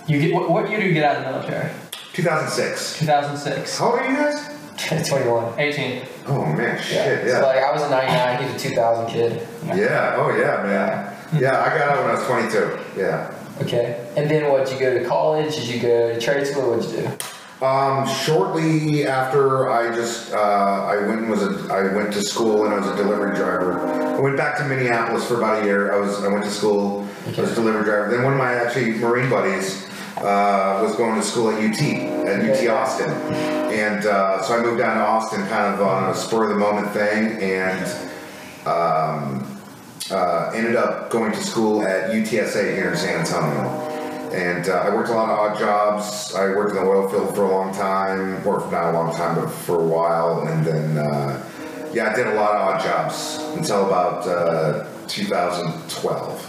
you 0.07 0.19
get 0.21 0.33
what, 0.33 0.49
what 0.49 0.69
year 0.69 0.79
do 0.79 0.85
you 0.85 0.93
get 0.93 1.03
out 1.03 1.15
of 1.17 1.23
the 1.25 1.31
military? 1.31 1.71
2006. 2.13 2.99
2006. 2.99 3.77
How 3.79 3.85
old 3.91 3.99
are 3.99 4.07
you 4.07 4.15
guys? 4.15 4.49
21. 4.77 5.59
18. 5.59 6.01
Oh 6.27 6.45
man, 6.45 6.81
shit. 6.81 7.21
So 7.21 7.27
Yeah. 7.27 7.39
like 7.45 7.57
I 7.63 7.71
was 7.71 7.83
a 7.83 7.89
99, 7.89 8.43
he's 8.43 8.65
a 8.65 8.69
2000 8.69 9.07
kid. 9.07 9.47
Yeah. 9.67 10.15
Oh 10.17 10.29
yeah, 10.35 10.63
man. 10.63 11.11
Yeah, 11.41 11.61
I 11.61 11.77
got 11.77 11.89
out 11.89 11.97
when 12.03 12.11
I 12.11 12.13
was 12.15 12.25
22. 12.25 12.79
Yeah. 12.99 13.33
Okay. 13.61 14.05
And 14.17 14.29
then 14.29 14.51
what, 14.51 14.65
did 14.65 14.73
you 14.73 14.79
go 14.79 14.99
to 14.99 15.05
college? 15.05 15.55
Did 15.55 15.67
you 15.67 15.79
go 15.81 16.13
to 16.13 16.19
trade 16.19 16.45
school? 16.45 16.75
What'd 16.75 16.91
you 16.91 17.01
do? 17.07 17.65
Um, 17.65 18.05
shortly 18.07 19.07
after 19.07 19.69
I 19.71 19.95
just 19.95 20.33
uh, 20.33 20.37
I 20.37 20.97
went 21.07 21.21
and 21.21 21.29
was 21.29 21.41
a 21.41 21.73
I 21.73 21.93
went 21.95 22.11
to 22.13 22.21
school 22.21 22.65
and 22.65 22.73
I 22.73 22.79
was 22.79 22.87
a 22.87 22.95
delivery 22.97 23.33
driver. 23.33 23.79
I 23.81 24.19
went 24.19 24.35
back 24.35 24.57
to 24.57 24.65
Minneapolis 24.65 25.25
for 25.25 25.37
about 25.37 25.63
a 25.63 25.65
year. 25.65 25.93
I 25.93 25.97
was 25.97 26.21
I 26.23 26.27
went 26.27 26.43
to 26.43 26.51
school. 26.51 27.07
I 27.25 27.41
was 27.41 27.51
a 27.53 27.55
delivery 27.55 27.85
driver. 27.85 28.11
Then 28.11 28.23
one 28.23 28.33
of 28.33 28.39
my 28.39 28.53
actually 28.53 28.91
Marine 28.95 29.29
buddies 29.29 29.84
uh, 30.17 30.79
was 30.81 30.95
going 30.95 31.15
to 31.15 31.23
school 31.23 31.51
at 31.51 31.57
UT 31.59 31.81
at 31.81 32.49
UT 32.49 32.67
Austin, 32.69 33.09
and 33.71 34.05
uh, 34.05 34.41
so 34.41 34.57
I 34.57 34.61
moved 34.61 34.79
down 34.79 34.97
to 34.97 35.03
Austin 35.03 35.45
kind 35.47 35.73
of 35.73 35.81
on 35.81 36.11
a 36.11 36.15
spur 36.15 36.43
of 36.43 36.49
the 36.49 36.55
moment 36.55 36.91
thing, 36.91 37.41
and 37.41 37.85
um, 38.65 39.59
uh, 40.11 40.51
ended 40.53 40.75
up 40.75 41.09
going 41.09 41.31
to 41.31 41.41
school 41.41 41.83
at 41.83 42.11
UTSA 42.11 42.75
here 42.75 42.91
in 42.91 42.97
San 42.97 43.19
Antonio. 43.19 43.69
And 44.31 44.67
uh, 44.67 44.73
I 44.73 44.93
worked 44.93 45.09
a 45.09 45.13
lot 45.13 45.29
of 45.29 45.39
odd 45.39 45.59
jobs. 45.59 46.33
I 46.35 46.47
worked 46.47 46.71
in 46.71 46.83
the 46.83 46.89
oil 46.89 47.07
field 47.07 47.33
for 47.35 47.43
a 47.43 47.51
long 47.51 47.73
time, 47.73 48.45
or 48.45 48.59
not 48.69 48.89
a 48.89 48.91
long 48.91 49.15
time, 49.15 49.35
but 49.35 49.49
for 49.49 49.79
a 49.79 49.85
while. 49.85 50.47
And 50.47 50.65
then, 50.65 50.97
uh, 50.97 51.41
yeah, 51.93 52.11
I 52.11 52.15
did 52.15 52.27
a 52.27 52.33
lot 52.33 52.55
of 52.55 52.61
odd 52.61 52.81
jobs 52.83 53.39
until 53.55 53.85
about 53.85 54.27
uh, 54.27 54.87
2012 55.07 56.41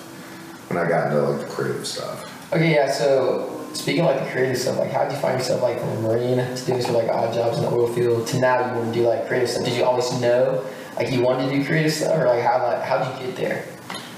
when 0.68 0.84
I 0.84 0.88
got 0.88 1.06
into 1.06 1.22
like 1.22 1.46
the 1.46 1.52
creative 1.52 1.86
stuff. 1.86 2.52
Okay, 2.52 2.74
yeah, 2.74 2.90
so 2.90 3.55
speaking 3.76 4.04
of 4.04 4.14
like 4.14 4.24
the 4.24 4.30
creative 4.30 4.58
stuff, 4.58 4.78
like 4.78 4.90
how 4.90 5.04
did 5.04 5.12
you 5.12 5.18
find 5.18 5.38
yourself 5.38 5.62
like 5.62 5.78
from 5.78 5.88
a 5.90 6.00
marine 6.00 6.38
to 6.38 6.64
doing 6.66 6.80
sort 6.82 6.96
of 6.96 7.04
like 7.04 7.08
odd 7.08 7.34
jobs 7.34 7.58
in 7.58 7.64
the 7.64 7.70
oil 7.70 7.86
field 7.86 8.26
to 8.28 8.38
now 8.38 8.66
you 8.72 8.78
want 8.80 8.92
to 8.92 9.00
do 9.00 9.06
like 9.06 9.26
creative 9.28 9.48
stuff? 9.48 9.64
Did 9.64 9.76
you 9.76 9.84
always 9.84 10.12
know 10.20 10.64
like 10.96 11.10
you 11.12 11.20
wanted 11.22 11.50
to 11.50 11.56
do 11.56 11.64
creative 11.64 11.92
stuff 11.92 12.16
or 12.18 12.26
like 12.26 12.42
how 12.42 12.62
like 12.66 12.82
how 12.82 12.98
did 13.04 13.20
you 13.20 13.26
get 13.32 13.36
there? 13.36 13.64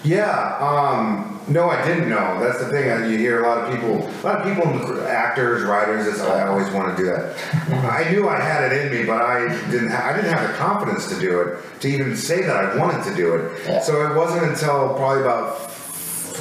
Yeah, 0.04 0.56
um, 0.60 1.40
no, 1.48 1.68
I 1.68 1.84
didn't 1.84 2.08
know. 2.08 2.38
That's 2.38 2.60
the 2.60 2.68
thing. 2.70 2.88
uh, 2.88 3.04
You 3.08 3.18
hear 3.18 3.42
a 3.44 3.48
lot 3.48 3.58
of 3.64 3.74
people, 3.74 3.96
a 4.06 4.22
lot 4.24 4.40
of 4.40 4.54
people, 4.54 5.06
actors, 5.08 5.64
writers. 5.64 6.06
It's, 6.06 6.20
I 6.20 6.46
always 6.46 6.70
want 6.70 6.96
to 6.96 7.02
do 7.02 7.10
that. 7.10 7.36
I 8.06 8.08
knew 8.10 8.28
I 8.28 8.38
had 8.40 8.70
it 8.72 8.86
in 8.86 8.92
me, 8.92 9.04
but 9.04 9.20
I 9.20 9.48
didn't. 9.72 9.90
Ha- 9.90 10.10
I 10.10 10.14
didn't 10.14 10.32
have 10.32 10.46
the 10.48 10.54
confidence 10.54 11.08
to 11.08 11.18
do 11.18 11.40
it, 11.40 11.58
to 11.80 11.88
even 11.88 12.16
say 12.16 12.42
that 12.42 12.54
I 12.56 12.76
wanted 12.76 13.02
to 13.10 13.14
do 13.16 13.34
it. 13.34 13.60
Yeah. 13.66 13.80
So 13.82 14.08
it 14.08 14.14
wasn't 14.16 14.44
until 14.44 14.94
probably 14.94 15.22
about 15.22 15.72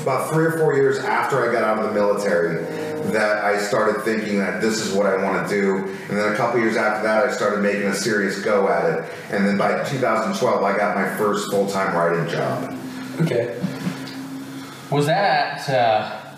about 0.04 0.32
three 0.32 0.46
or 0.46 0.52
four 0.60 0.76
years 0.76 1.00
after 1.00 1.50
I 1.50 1.52
got 1.52 1.64
out 1.64 1.80
of 1.80 1.86
the 1.86 1.92
military 2.00 2.64
that 3.12 3.44
I 3.44 3.58
started 3.58 4.04
thinking 4.04 4.40
that 4.40 4.62
this 4.62 4.80
is 4.80 4.94
what 4.94 5.06
I 5.06 5.22
want 5.24 5.48
to 5.48 5.56
do. 5.56 5.78
And 6.10 6.18
then 6.18 6.34
a 6.34 6.36
couple 6.36 6.60
years 6.60 6.76
after 6.76 7.04
that, 7.04 7.28
I 7.28 7.32
started 7.32 7.62
making 7.62 7.84
a 7.84 7.94
serious 7.94 8.42
go 8.42 8.68
at 8.70 8.86
it. 8.86 9.14
And 9.32 9.48
then 9.48 9.58
by 9.58 9.84
2012, 9.84 10.64
I 10.64 10.78
got 10.78 10.96
my 10.96 11.10
first 11.18 11.50
full 11.52 11.68
time 11.68 11.96
writing 11.96 12.28
job. 12.30 12.76
Okay. 13.22 13.60
Was 14.92 15.06
that 15.08 15.70
uh, 15.70 16.36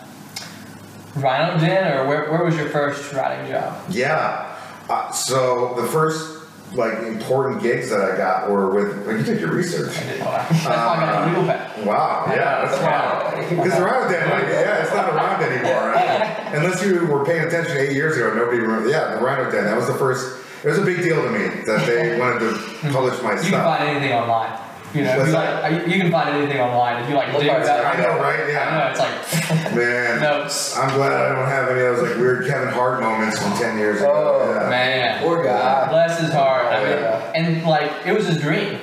Rhino 1.15 1.59
Den, 1.59 1.97
or 1.97 2.07
where, 2.07 2.31
where 2.31 2.43
was 2.43 2.55
your 2.55 2.69
first 2.69 3.13
writing 3.13 3.51
job? 3.51 3.83
Yeah. 3.89 4.57
Uh, 4.89 5.11
so 5.11 5.75
the 5.75 5.87
first 5.87 6.38
like 6.73 6.99
important 7.03 7.61
gigs 7.61 7.89
that 7.89 7.99
I 8.01 8.17
got 8.17 8.49
were 8.49 8.69
with. 8.69 9.07
Like 9.07 9.17
you 9.17 9.23
did 9.23 9.39
your 9.41 9.51
research. 9.53 9.95
I 9.97 10.01
didn't 10.03 10.19
know 10.19 10.25
that. 10.31 10.49
That's 10.49 10.65
why 10.65 10.75
I 10.75 10.99
got 10.99 11.25
the 11.25 11.39
wheel 11.39 11.47
pack. 11.47 11.77
Um, 11.79 11.85
wow, 11.85 12.25
yeah, 12.29 12.65
that's 12.65 12.81
wow. 12.81 13.49
Because 13.49 13.75
the 13.75 13.83
Rhino 13.83 14.09
Den, 14.09 14.29
like, 14.29 14.43
yeah, 14.49 14.81
it's 14.83 14.93
not 14.93 15.09
around 15.13 15.41
anymore. 15.43 15.89
Right? 15.91 16.35
Unless 16.53 16.83
you 16.83 17.05
were 17.07 17.25
paying 17.25 17.45
attention 17.45 17.77
eight 17.77 17.93
years 17.93 18.15
ago, 18.17 18.33
nobody 18.33 18.59
remember. 18.59 18.89
Yeah, 18.89 19.15
the 19.15 19.21
Rhino 19.21 19.49
Den. 19.51 19.65
That 19.65 19.77
was 19.77 19.87
the 19.87 19.93
first. 19.95 20.37
It 20.63 20.67
was 20.67 20.77
a 20.77 20.83
big 20.83 20.97
deal 21.01 21.21
to 21.23 21.31
me 21.31 21.47
that 21.65 21.85
they 21.87 22.19
wanted 22.19 22.39
to 22.39 22.91
publish 22.91 23.21
my 23.23 23.31
You 23.31 23.37
can 23.39 23.45
stuff. 23.47 23.77
find 23.77 23.89
anything 23.89 24.13
online. 24.13 24.59
You 24.93 25.03
know, 25.03 25.11
if 25.11 25.17
What's 25.17 25.27
you, 25.27 25.33
that? 25.33 25.61
like, 25.71 25.87
you 25.87 26.01
can 26.01 26.11
find 26.11 26.29
anything 26.35 26.59
online. 26.59 27.03
If 27.03 27.09
you 27.09 27.15
like 27.15 27.31
Look 27.31 27.41
dig 27.43 27.51
like 27.51 27.63
that. 27.63 27.85
I 27.85 28.01
know, 28.01 28.19
right? 28.19 28.39
I 28.39 28.49
Yeah, 28.51 28.77
know, 28.77 28.89
it's 28.89 28.99
like 28.99 29.75
man. 29.75 30.19
notes. 30.19 30.75
I'm 30.77 30.89
glad 30.95 31.11
I 31.11 31.29
don't 31.35 31.45
have 31.47 31.69
any 31.69 31.81
of 31.81 31.97
those 31.97 32.09
like 32.09 32.17
weird 32.17 32.47
Kevin 32.47 32.69
Hart 32.69 32.99
moments 32.99 33.39
from 33.39 33.53
ten 33.57 33.77
years 33.77 34.01
ago. 34.01 34.41
Oh, 34.43 34.51
yeah. 34.63 34.69
Man. 34.69 35.23
Poor 35.23 35.43
guy. 35.43 35.87
Bless 35.89 36.19
his 36.19 36.31
heart. 36.33 36.65
I 36.65 36.83
mean, 36.83 36.91
Yeah. 37.03 37.31
and 37.35 37.63
like 37.65 37.91
it 38.07 38.13
was 38.13 38.25
his 38.27 38.41
dream 38.41 38.79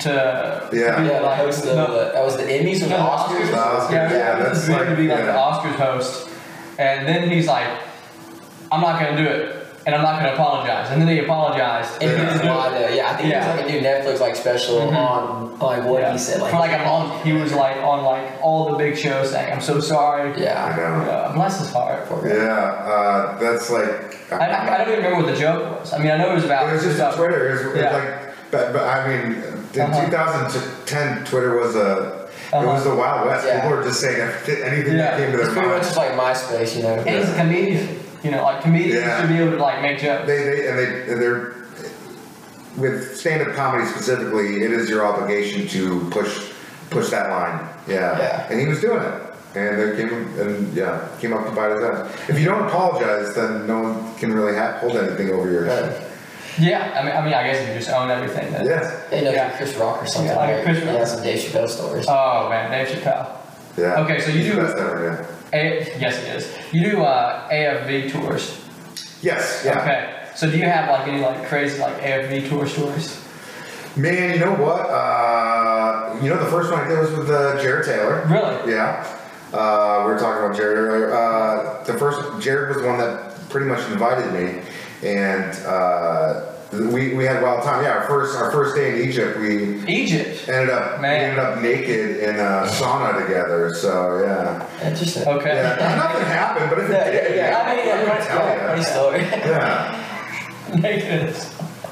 to 0.00 0.68
Yeah. 0.72 1.02
Yeah, 1.02 1.18
like 1.20 1.38
that 1.38 1.46
was 1.46 1.60
the, 1.62 1.74
no, 1.74 2.12
that 2.12 2.24
was 2.24 2.36
the 2.36 2.44
Emmys 2.44 2.76
or 2.76 2.84
the 2.84 2.88
no, 2.90 2.98
Oscars. 2.98 3.46
The 3.50 3.56
Oscars, 3.56 3.90
Yeah, 3.90 4.12
yeah, 4.12 4.38
that's 4.44 4.68
like- 4.68 4.86
to 4.88 4.94
be 4.94 5.08
like 5.08 5.18
yeah. 5.18 5.26
the 5.26 5.32
Oscars 5.32 5.74
host, 5.74 6.28
and 6.78 7.04
then 7.08 7.28
he's 7.28 7.48
like, 7.48 7.66
"I'm 8.70 8.80
not 8.80 9.00
gonna 9.00 9.16
do 9.16 9.24
it, 9.28 9.57
and 9.88 9.94
I'm 9.96 10.02
not 10.02 10.20
gonna 10.20 10.34
apologize," 10.34 10.90
and 10.90 11.00
then 11.00 11.08
he 11.08 11.18
apologized, 11.20 11.92
And 12.02 12.02
he 12.02 12.08
he 12.10 12.14
didn't 12.16 12.32
was 12.34 12.42
do 12.42 12.48
it. 12.48 12.52
live 12.52 12.72
there. 12.72 12.90
Yeah, 12.94 13.10
I 13.10 13.14
think 13.16 13.28
Yeah. 13.30 13.36
it 13.36 13.48
was 13.48 13.56
like 13.56 13.70
a 13.70 13.72
new 13.72 13.80
Netflix 13.88 14.20
like 14.20 14.36
special 14.36 14.76
Mhm. 14.80 14.96
on 14.96 15.58
like 15.58 15.82
what 15.84 16.02
Yeah. 16.02 16.12
he 16.12 16.18
said. 16.18 16.42
Like 16.42 16.50
for 16.52 16.58
like 16.58 16.74
a 16.78 16.84
month, 16.84 17.24
he 17.24 17.32
was 17.32 17.52
like 17.54 17.78
on 17.82 18.04
like 18.04 18.24
all 18.42 18.68
the 18.70 18.76
big 18.76 18.98
shows 18.98 19.30
saying, 19.32 19.50
"I'm 19.54 19.62
so 19.62 19.80
sorry." 19.80 20.32
Yeah, 20.36 20.62
I 20.62 20.68
yeah. 20.70 20.76
know. 20.76 21.04
Yeah, 21.10 21.32
bless 21.34 21.58
his 21.58 21.72
heart. 21.72 22.06
Poor. 22.06 22.20
Yeah, 22.28 22.92
uh, 22.94 23.38
that's 23.40 23.70
like. 23.70 23.90
I, 24.30 24.36
I, 24.36 24.74
I 24.74 24.78
don't 24.78 24.88
even 24.92 25.04
remember 25.04 25.24
what 25.24 25.32
the 25.34 25.40
joke 25.40 25.80
was. 25.80 25.94
I 25.94 25.98
mean, 25.98 26.10
I 26.10 26.18
know 26.18 26.32
it 26.32 26.34
was 26.34 26.44
about. 26.44 26.68
It 26.68 26.74
was 26.74 26.82
just 26.84 27.00
on 27.00 27.14
Twitter. 27.14 27.48
It 27.48 27.52
was, 27.52 27.60
it 27.62 27.66
was 27.72 27.76
Yeah. 27.82 27.92
like, 27.96 28.04
but, 28.50 28.72
but 28.74 28.82
I 28.82 29.08
mean, 29.08 29.42
in 29.74 29.80
Uh-huh. 29.80 30.04
2010, 30.04 31.24
Twitter 31.24 31.56
was 31.58 31.74
a. 31.76 32.12
It 32.52 32.54
Uh-huh. 32.54 32.66
was 32.66 32.84
the 32.84 32.94
Wild 32.94 33.26
West. 33.26 33.46
Yeah. 33.46 33.60
People 33.60 33.76
were 33.76 33.82
just 33.82 34.00
saying 34.00 34.20
anything 34.64 34.96
Yeah. 34.96 35.10
that 35.10 35.16
came 35.18 35.30
to 35.32 35.36
their 35.38 35.46
mind. 35.46 35.48
It's 35.48 35.54
their 35.54 35.62
pretty 35.62 35.68
much 35.68 35.82
just 35.82 35.96
like 35.96 36.12
MySpace, 36.12 36.76
you 36.76 36.82
know. 36.82 36.94
And 36.94 37.08
he's 37.08 37.28
a 37.30 37.34
comedian. 37.34 38.00
You 38.24 38.30
know, 38.32 38.42
like 38.42 38.62
comedians 38.62 38.94
Yeah. 39.00 39.20
should 39.20 39.28
be 39.30 39.36
able 39.38 39.52
to 39.52 39.62
like 39.62 39.80
make 39.82 39.98
jokes. 40.00 40.26
They, 40.26 40.42
they 40.42 40.68
and 40.68 40.78
they 40.78 41.12
and 41.12 41.22
they're 41.22 41.54
with 42.76 43.16
stand-up 43.16 43.54
comedy 43.54 43.84
specifically. 43.86 44.62
It 44.62 44.70
is 44.72 44.88
your 44.88 45.04
obligation 45.06 45.66
to 45.68 46.08
push 46.10 46.50
push 46.90 47.10
that 47.10 47.30
line. 47.30 47.68
Yeah. 47.86 48.18
Yeah. 48.18 48.48
And 48.50 48.60
he 48.60 48.66
was 48.66 48.80
doing 48.80 49.02
it. 49.02 49.22
And 49.54 49.78
they 49.80 49.96
came 49.96 50.12
and 50.38 50.74
yeah 50.74 51.08
came 51.20 51.32
up 51.32 51.44
to 51.46 51.52
bite 51.52 51.70
his 51.72 51.82
ass. 51.82 52.28
If 52.28 52.38
you 52.38 52.44
don't 52.44 52.66
apologize, 52.66 53.34
then 53.34 53.66
no 53.66 53.82
one 53.82 54.14
can 54.16 54.32
really 54.32 54.56
ha- 54.56 54.78
hold 54.80 54.96
anything 54.96 55.30
over 55.30 55.50
your 55.50 55.64
head. 55.64 56.04
Yeah, 56.60 56.92
I 57.00 57.04
mean, 57.04 57.14
I 57.16 57.24
mean, 57.24 57.34
I 57.34 57.44
guess 57.44 57.68
you 57.68 57.74
just 57.74 57.88
own 57.88 58.10
everything, 58.10 58.50
then. 58.52 58.66
Yes. 58.66 59.08
They 59.10 59.22
know 59.22 59.30
Yeah. 59.30 59.56
Chris 59.56 59.76
Rock 59.76 60.02
or 60.02 60.06
something. 60.06 60.30
Yeah, 60.32 60.36
like 60.36 60.56
right? 60.56 60.64
Chris 60.64 60.78
Rock. 60.84 60.94
Yeah, 60.96 61.04
some 61.04 61.22
Dave 61.22 61.38
Chappelle 61.38 61.68
stories. 61.68 62.06
Oh 62.08 62.48
man, 62.50 62.70
Dave 62.72 62.88
Chappelle. 62.96 63.28
Yeah. 63.76 64.00
Okay, 64.00 64.18
so 64.20 64.30
you 64.30 64.38
He's 64.40 64.46
do- 64.50 64.56
the 64.56 64.62
best 64.62 64.76
ever, 64.76 65.04
yeah. 65.04 65.26
A- 65.52 65.96
yes, 65.98 66.22
it 66.22 66.36
is. 66.36 66.54
You 66.72 66.90
do 66.90 67.02
uh, 67.02 67.48
AFV 67.50 68.12
tours. 68.12 68.60
Yes. 69.22 69.62
Yeah. 69.64 69.80
Okay. 69.80 70.14
So 70.36 70.50
do 70.50 70.56
you 70.56 70.64
have 70.64 70.88
like 70.88 71.08
any 71.08 71.20
like 71.20 71.46
crazy 71.48 71.80
like 71.80 71.96
AFV 72.00 72.48
tour 72.48 72.66
stories? 72.66 73.24
Man, 73.96 74.34
you 74.34 74.38
know 74.44 74.54
what? 74.54 74.82
Uh, 74.88 76.18
you 76.22 76.28
know, 76.28 76.38
the 76.38 76.50
first 76.50 76.70
one 76.70 76.80
I 76.80 76.88
did 76.88 76.98
was 77.00 77.10
with 77.12 77.30
uh, 77.30 77.60
Jared 77.60 77.84
Taylor. 77.86 78.24
Really? 78.28 78.72
Yeah. 78.72 79.04
Uh, 79.52 80.04
we 80.06 80.12
were 80.12 80.18
talking 80.18 80.44
about 80.44 80.56
Jared 80.56 80.76
earlier. 80.78 81.12
Uh, 81.14 81.82
the 81.84 81.94
first, 81.94 82.20
Jared 82.40 82.68
was 82.68 82.82
the 82.82 82.86
one 82.88 82.98
that 82.98 83.34
pretty 83.48 83.66
much 83.66 83.80
invited 83.90 84.32
me, 84.32 84.62
and 85.02 85.50
uh, 85.66 86.52
we, 86.72 87.14
we 87.14 87.24
had 87.24 87.36
a 87.38 87.42
wild 87.42 87.64
time. 87.64 87.82
Yeah, 87.82 87.92
our 87.92 88.06
first 88.06 88.36
our 88.36 88.50
first 88.52 88.76
day 88.76 89.00
in 89.02 89.08
Egypt, 89.08 89.38
we 89.38 89.82
Egypt. 89.86 90.48
ended 90.48 90.70
up 90.70 91.00
Man. 91.00 91.18
we 91.18 91.24
ended 91.24 91.38
up 91.38 91.62
naked 91.62 92.16
in 92.18 92.36
a 92.36 92.66
sauna 92.68 93.20
together. 93.26 93.72
So 93.74 94.20
yeah, 94.22 94.86
Interesting. 94.88 95.26
Okay. 95.26 95.54
yeah. 95.54 95.96
Nothing 95.96 96.26
happened, 96.26 96.70
but 96.70 96.78
if 96.80 96.90
it 96.90 96.92
Yeah, 96.92 97.10
did, 97.10 97.36
yeah, 97.36 97.50
yeah. 97.50 97.58
I 97.58 97.76
mean, 97.76 97.92
I'm 97.92 98.06
gonna 98.06 98.18
yeah, 98.20 98.26
tell 98.26 98.46
Yeah, 98.46 98.66
funny 98.66 98.80
you. 98.80 98.86
story. 98.86 99.20
Yeah. 99.50 100.04
Naked. 100.76 101.34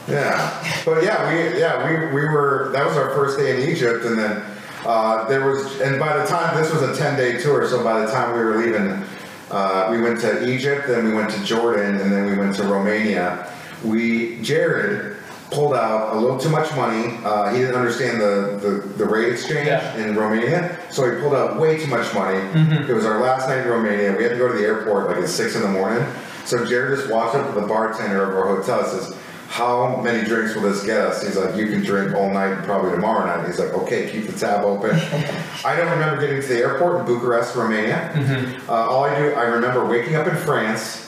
Yeah, 0.08 0.82
but 0.84 1.02
yeah, 1.02 1.26
we 1.32 1.58
yeah 1.58 1.88
we, 1.88 2.06
we 2.14 2.28
were 2.28 2.68
that 2.72 2.84
was 2.86 2.96
our 2.96 3.10
first 3.10 3.38
day 3.38 3.56
in 3.62 3.68
Egypt, 3.70 4.04
and 4.04 4.18
then 4.18 4.42
uh, 4.84 5.26
there 5.26 5.46
was 5.46 5.80
and 5.80 5.98
by 5.98 6.16
the 6.18 6.26
time 6.26 6.54
this 6.60 6.70
was 6.72 6.82
a 6.82 6.94
ten 6.96 7.16
day 7.16 7.40
tour, 7.40 7.66
so 7.66 7.82
by 7.82 7.98
the 8.04 8.12
time 8.12 8.34
we 8.36 8.44
were 8.44 8.58
leaving, 8.58 9.02
uh, 9.50 9.88
we 9.90 10.00
went 10.02 10.20
to 10.20 10.46
Egypt, 10.48 10.86
then 10.86 11.06
we 11.06 11.14
went 11.14 11.30
to 11.30 11.42
Jordan, 11.44 11.98
and 12.00 12.12
then 12.12 12.26
we 12.26 12.36
went 12.36 12.54
to 12.56 12.64
Romania. 12.64 13.50
We 13.84 14.40
Jared 14.42 15.16
pulled 15.50 15.74
out 15.74 16.16
a 16.16 16.18
little 16.18 16.38
too 16.38 16.48
much 16.48 16.74
money. 16.74 17.18
Uh, 17.24 17.52
he 17.52 17.58
didn't 17.60 17.76
understand 17.76 18.20
the, 18.20 18.58
the, 18.60 18.88
the 18.98 19.04
rate 19.04 19.32
exchange 19.32 19.68
Yeah. 19.68 19.96
in 19.96 20.16
Romania, 20.16 20.76
so 20.90 21.08
he 21.08 21.20
pulled 21.20 21.34
out 21.34 21.60
way 21.60 21.78
too 21.78 21.86
much 21.86 22.12
money. 22.14 22.38
It 22.88 22.92
was 22.92 23.06
our 23.06 23.20
last 23.20 23.48
night 23.48 23.58
in 23.58 23.68
Romania. 23.68 24.16
We 24.16 24.24
had 24.24 24.30
to 24.32 24.38
go 24.38 24.48
to 24.48 24.54
the 24.58 24.64
airport 24.64 25.08
like 25.08 25.18
at 25.18 25.28
six 25.28 25.54
in 25.54 25.62
the 25.62 25.68
morning. 25.68 26.04
So 26.44 26.64
Jared 26.64 26.98
just 26.98 27.10
walked 27.10 27.36
up 27.36 27.46
to 27.54 27.60
the 27.60 27.66
bartender 27.66 28.22
of 28.24 28.36
our 28.36 28.56
hotel 28.56 28.80
and 28.80 28.88
says, 28.88 29.16
how 29.48 30.00
many 30.02 30.26
drinks 30.26 30.54
will 30.56 30.62
this 30.62 30.84
get 30.84 30.98
us? 31.00 31.22
He's 31.24 31.36
like, 31.36 31.54
you 31.54 31.68
can 31.68 31.82
drink 31.84 32.14
all 32.16 32.28
night 32.32 32.52
and 32.52 32.64
probably 32.64 32.90
tomorrow 32.90 33.24
night. 33.26 33.46
He's 33.46 33.60
like, 33.60 33.72
okay, 33.72 34.10
keep 34.10 34.26
the 34.26 34.32
tab 34.36 34.64
open. 34.64 34.90
I 35.64 35.76
don't 35.76 35.90
remember 35.90 36.20
getting 36.20 36.42
to 36.42 36.48
the 36.48 36.58
airport 36.58 37.00
in 37.00 37.06
Bucharest, 37.06 37.54
Romania. 37.54 38.10
Uh, 38.68 38.72
all 38.72 39.04
I 39.04 39.16
do, 39.16 39.30
I 39.34 39.44
remember 39.44 39.84
waking 39.86 40.16
up 40.16 40.26
in 40.26 40.36
France 40.36 41.05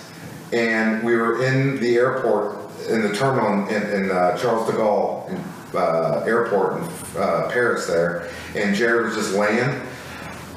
and 0.52 1.02
we 1.04 1.16
were 1.16 1.44
in 1.44 1.80
the 1.80 1.96
airport, 1.96 2.56
in 2.88 3.02
the 3.02 3.14
terminal 3.14 3.68
in, 3.68 3.82
in 3.92 4.10
uh, 4.10 4.36
Charles 4.38 4.68
de 4.68 4.76
Gaulle 4.76 5.44
uh, 5.74 6.24
airport 6.26 6.78
in 6.78 6.88
uh, 7.16 7.48
Paris 7.50 7.86
there, 7.86 8.30
and 8.54 8.74
Jared 8.74 9.06
was 9.06 9.14
just 9.14 9.34
laying 9.34 9.80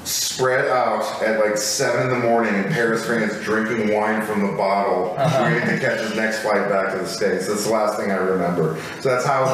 spread 0.04 0.66
out 0.68 1.22
at 1.22 1.38
like 1.44 1.56
seven 1.56 2.10
in 2.10 2.20
the 2.20 2.26
morning 2.26 2.54
in 2.54 2.64
Paris, 2.64 3.04
France, 3.06 3.34
drinking 3.44 3.94
wine 3.94 4.22
from 4.22 4.44
the 4.44 4.56
bottle, 4.56 5.14
waiting 5.42 5.68
to 5.68 5.78
catch 5.78 6.00
his 6.00 6.16
next 6.16 6.40
flight 6.40 6.68
back 6.68 6.92
to 6.92 6.98
the 6.98 7.06
States. 7.06 7.46
That's 7.46 7.64
the 7.64 7.70
last 7.72 7.98
thing 7.98 8.10
I 8.10 8.16
remember. 8.16 8.80
So 9.00 9.10
that's 9.10 9.24
how, 9.24 9.44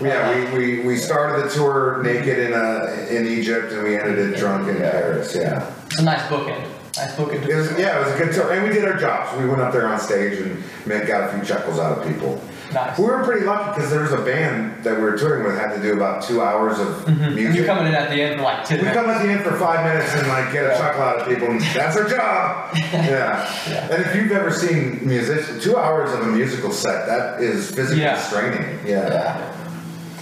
yeah, 0.00 0.52
we, 0.52 0.58
we, 0.58 0.86
we 0.86 0.96
started 0.96 1.44
the 1.44 1.50
tour 1.50 2.02
naked 2.02 2.38
in 2.38 2.52
uh, 2.54 3.06
in 3.10 3.26
Egypt 3.26 3.72
and 3.72 3.82
we 3.82 3.96
ended 3.96 4.18
it 4.18 4.36
drunk 4.36 4.68
in 4.68 4.76
Paris. 4.76 5.34
Yeah. 5.34 5.74
It's 5.86 5.98
a 5.98 6.02
nice 6.02 6.22
bookend. 6.28 6.77
Nice 6.98 7.14
bookend. 7.14 7.48
It 7.48 7.54
was 7.54 7.70
yeah, 7.78 8.00
it 8.00 8.04
was 8.04 8.14
a 8.14 8.18
good 8.18 8.34
tour, 8.34 8.52
and 8.52 8.66
we 8.66 8.74
did 8.74 8.84
our 8.84 8.96
jobs. 8.96 9.36
We 9.38 9.48
went 9.48 9.60
up 9.60 9.72
there 9.72 9.86
on 9.86 10.00
stage 10.00 10.38
and 10.40 10.62
man, 10.86 11.06
got 11.06 11.28
a 11.28 11.32
few 11.32 11.44
chuckles 11.46 11.78
out 11.78 11.98
of 11.98 12.06
people. 12.06 12.42
Nice. 12.72 12.98
We 12.98 13.04
were 13.04 13.24
pretty 13.24 13.46
lucky 13.46 13.74
because 13.74 13.90
there 13.90 14.02
was 14.02 14.12
a 14.12 14.20
band 14.20 14.84
that 14.84 14.96
we 14.96 15.02
were 15.02 15.16
touring 15.16 15.44
with 15.44 15.56
had 15.56 15.74
to 15.74 15.80
do 15.80 15.94
about 15.94 16.22
two 16.22 16.42
hours 16.42 16.78
of 16.78 16.88
mm-hmm. 16.88 17.22
And 17.22 17.34
music. 17.34 17.56
you're 17.56 17.66
coming 17.66 17.86
in 17.86 17.94
at 17.94 18.10
the 18.10 18.20
end 18.20 18.36
for 18.36 18.42
like 18.42 18.66
10 18.66 18.78
we 18.78 18.84
minutes. 18.84 19.00
come 19.00 19.10
at 19.10 19.22
the 19.22 19.32
end 19.32 19.42
for 19.42 19.56
five 19.56 19.84
minutes 19.86 20.14
and 20.14 20.28
like 20.28 20.52
get 20.52 20.66
a 20.66 20.76
chuckle 20.76 21.02
out 21.02 21.20
of 21.20 21.28
people, 21.28 21.48
and 21.48 21.60
that's 21.60 21.96
our 21.96 22.08
job. 22.08 22.76
Yeah. 23.08 23.88
And 23.90 24.04
if 24.04 24.14
you've 24.14 24.32
ever 24.32 24.50
seen 24.50 25.06
musicians, 25.06 25.62
two 25.62 25.76
hours 25.76 26.12
of 26.12 26.20
a 26.20 26.26
musical 26.26 26.72
set, 26.72 27.06
that 27.06 27.40
is 27.40 27.70
physically 27.70 28.02
Yeah. 28.02 28.20
straining. 28.20 28.78
Yeah. 28.86 29.08
Yeah. 29.08 29.54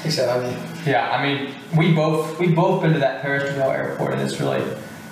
I. 0.05 0.37
I 0.37 0.43
mean, 0.43 0.59
Yeah, 0.87 1.11
I 1.11 1.23
mean, 1.23 1.55
we 1.77 1.93
both 1.93 2.39
we 2.39 2.49
both 2.49 2.83
been 2.83 2.93
to 2.93 2.99
that 3.01 3.23
Paris 3.23 3.43
de 3.43 3.65
airport, 3.65 4.13
and 4.13 4.23
it's 4.23 4.39
really 4.41 4.63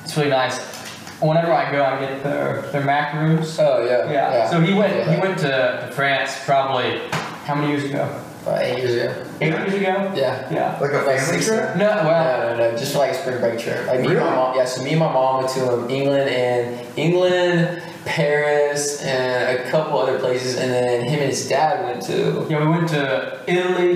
it's 0.05 0.17
really 0.17 0.31
nice. 0.31 0.84
Whenever 1.29 1.53
I 1.53 1.73
go, 1.73 1.85
I 1.85 1.99
get 2.01 2.23
their 2.23 2.63
their 2.73 2.85
macaroons. 2.85 3.59
oh 3.59 3.85
yeah. 3.85 4.11
Yeah. 4.13 4.51
So 4.51 4.61
he 4.61 4.73
went 4.75 4.95
Yeah. 4.95 5.15
he 5.15 5.21
went 5.21 5.39
to, 5.39 5.87
to 5.87 5.93
France 5.95 6.31
probably 6.45 7.01
how 7.47 7.55
many 7.55 7.69
years 7.73 7.85
ago? 7.85 8.05
About 8.43 8.61
eight 8.63 8.79
years 8.79 8.95
ago. 8.95 9.27
Eight 9.41 9.53
years 9.55 9.75
ago. 9.75 10.13
Yeah. 10.15 10.53
Yeah. 10.53 10.79
Like 10.81 10.93
a 10.93 11.03
family 11.03 11.43
trip. 11.43 11.77
No, 11.77 11.87
well, 12.05 12.25
No, 12.51 12.57
no, 12.59 12.71
no, 12.73 12.77
just 12.77 12.93
for 12.93 12.99
like 12.99 13.13
a 13.13 13.15
spring 13.15 13.39
break 13.41 13.59
trip. 13.59 13.87
Like 13.87 14.01
me 14.01 14.09
and 14.09 14.21
my 14.21 14.35
mom, 14.35 14.55
yeah. 14.57 14.67
So 14.67 14.83
me 14.85 14.91
and 14.91 15.01
my 15.01 15.11
mom 15.13 15.39
went 15.39 15.49
to 15.57 15.63
um, 15.73 15.89
England 15.91 16.29
and 16.29 16.99
England, 16.99 17.83
Paris, 18.05 19.01
and 19.03 19.59
a 19.59 19.71
couple 19.71 19.99
other 19.99 20.19
places, 20.19 20.59
and 20.59 20.71
then 20.71 21.05
him 21.05 21.21
and 21.21 21.31
his 21.31 21.49
dad 21.49 21.85
went 21.87 22.03
to 22.03 22.47
yeah, 22.51 22.61
we 22.61 22.69
went 22.69 22.89
to 22.91 23.41
Italy, 23.47 23.93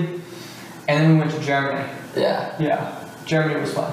and 0.87 0.95
then 1.03 1.13
we 1.13 1.19
went 1.19 1.31
to 1.31 1.39
Germany. 1.41 1.85
yeah. 2.15 2.55
Yeah, 2.59 3.05
Germany 3.25 3.59
was 3.61 3.71
fun, 3.73 3.91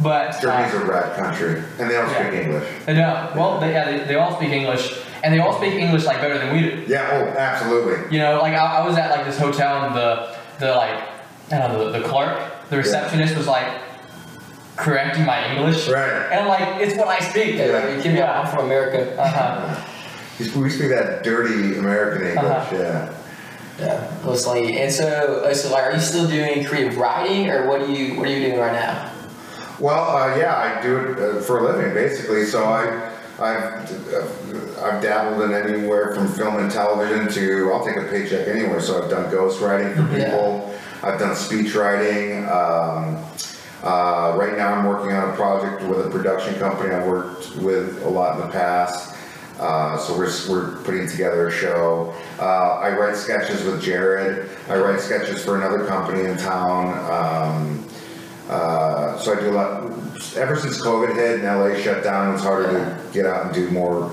but 0.00 0.40
Germany's 0.40 0.74
uh, 0.74 0.82
a 0.82 0.84
rat 0.86 1.16
country, 1.16 1.62
and 1.78 1.90
they 1.90 1.94
don't 1.94 2.10
Yeah. 2.10 2.28
speak 2.28 2.40
English. 2.40 2.68
they 2.86 2.94
don't. 2.94 3.34
Well, 3.36 3.60
they, 3.60 3.72
yeah, 3.72 3.84
they, 3.90 4.04
they 4.04 4.14
all 4.16 4.36
speak 4.36 4.50
English, 4.50 4.98
and 5.22 5.32
they 5.32 5.38
all 5.38 5.52
speak 5.56 5.74
English 5.74 6.04
like 6.04 6.20
better 6.20 6.38
than 6.38 6.52
we 6.52 6.60
do. 6.62 6.84
Yeah. 6.86 7.08
Oh, 7.12 7.38
absolutely. 7.38 8.12
You 8.14 8.22
know, 8.22 8.40
like 8.40 8.54
I, 8.54 8.78
I 8.82 8.86
was 8.86 8.96
at 8.96 9.10
like 9.10 9.24
this 9.24 9.38
hotel 9.38 9.84
and 9.86 9.94
the 9.94 10.36
the 10.58 10.74
like 10.74 11.00
I 11.52 11.58
don't 11.58 11.72
know 11.72 11.90
the, 11.92 11.98
the 11.98 12.08
clerk, 12.08 12.40
the 12.70 12.76
receptionist 12.76 13.36
was 13.36 13.46
like 13.46 13.66
correcting 14.76 15.24
my 15.24 15.52
English. 15.54 15.88
Right. 15.88 16.10
And 16.30 16.40
I'm 16.40 16.48
like, 16.48 16.80
it's 16.82 16.96
what 16.96 17.08
I 17.08 17.20
speak. 17.20 17.56
Yeah, 17.56 17.66
like, 17.66 17.90
you 17.96 18.02
kidding 18.02 18.14
me? 18.14 18.22
I'm 18.22 18.46
from 18.46 18.66
America. 18.66 19.20
Uh-huh. 19.20 19.90
We 20.36 20.68
speak 20.68 20.88
that 20.88 21.22
dirty 21.22 21.78
American 21.78 22.26
English. 22.26 22.44
Uh-huh. 22.44 22.76
Yeah. 22.76 23.14
Yeah, 23.78 24.20
mostly. 24.24 24.78
And 24.80 24.92
so, 24.92 25.42
uh, 25.44 25.54
so 25.54 25.70
like, 25.70 25.84
are 25.84 25.92
you 25.92 26.00
still 26.00 26.26
doing 26.28 26.64
creative 26.64 26.96
writing, 26.96 27.48
or 27.50 27.68
what 27.68 27.80
are 27.82 27.86
you 27.86 28.18
what 28.18 28.26
are 28.26 28.32
you 28.32 28.40
doing 28.48 28.58
right 28.58 28.72
now? 28.72 29.12
Well, 29.80 30.16
uh, 30.16 30.36
yeah, 30.36 30.56
I 30.56 30.80
do 30.82 30.96
it 30.98 31.18
uh, 31.18 31.40
for 31.40 31.58
a 31.58 31.62
living, 31.76 31.92
basically. 31.94 32.44
So 32.44 32.64
I, 32.64 33.10
I've 33.40 34.78
I've 34.78 35.02
dabbled 35.02 35.42
in 35.42 35.52
anywhere 35.54 36.14
from 36.14 36.28
film 36.28 36.58
and 36.58 36.70
television 36.70 37.28
to 37.32 37.72
I'll 37.72 37.84
take 37.84 37.96
a 37.96 38.04
paycheck 38.08 38.46
anywhere. 38.46 38.80
So 38.80 39.02
I've 39.02 39.10
done 39.10 39.30
ghostwriting 39.32 39.94
for 39.96 40.16
Yeah. 40.16 40.30
people. 40.30 40.74
I've 41.02 41.18
done 41.18 41.34
speech 41.34 41.74
writing. 41.74 42.44
Um, 42.48 43.24
uh, 43.82 44.34
right 44.38 44.56
now, 44.56 44.72
I'm 44.72 44.86
working 44.86 45.12
on 45.12 45.30
a 45.30 45.36
project 45.36 45.82
with 45.82 46.06
a 46.06 46.10
production 46.10 46.54
company 46.58 46.94
I've 46.94 47.06
worked 47.06 47.56
with 47.56 48.02
a 48.04 48.08
lot 48.08 48.36
in 48.40 48.46
the 48.46 48.52
past. 48.52 49.14
Uh, 49.60 49.96
so 49.98 50.16
we're, 50.16 50.30
we're 50.48 50.76
putting 50.82 51.06
together 51.08 51.48
a 51.48 51.52
show. 51.52 52.14
Uh, 52.40 52.78
I 52.78 52.96
write 52.96 53.14
sketches 53.16 53.62
with 53.64 53.82
Jared. 53.82 54.48
I 54.68 54.76
write 54.78 55.00
sketches 55.00 55.44
for 55.44 55.56
another 55.56 55.84
company 55.86 56.24
in 56.24 56.36
town. 56.38 56.88
Um, 57.10 57.86
uh, 58.48 59.18
so 59.18 59.36
I 59.36 59.40
do 59.40 59.50
a 59.50 59.52
lot. 59.52 59.82
Ever 60.36 60.56
since 60.56 60.80
COVID 60.80 61.14
hit 61.14 61.40
and 61.40 61.44
LA 61.44 61.80
shut 61.80 62.02
down, 62.04 62.34
it's 62.34 62.42
harder 62.42 62.72
to 62.72 63.00
get 63.12 63.26
out 63.26 63.46
and 63.46 63.54
do 63.54 63.70
more 63.70 64.12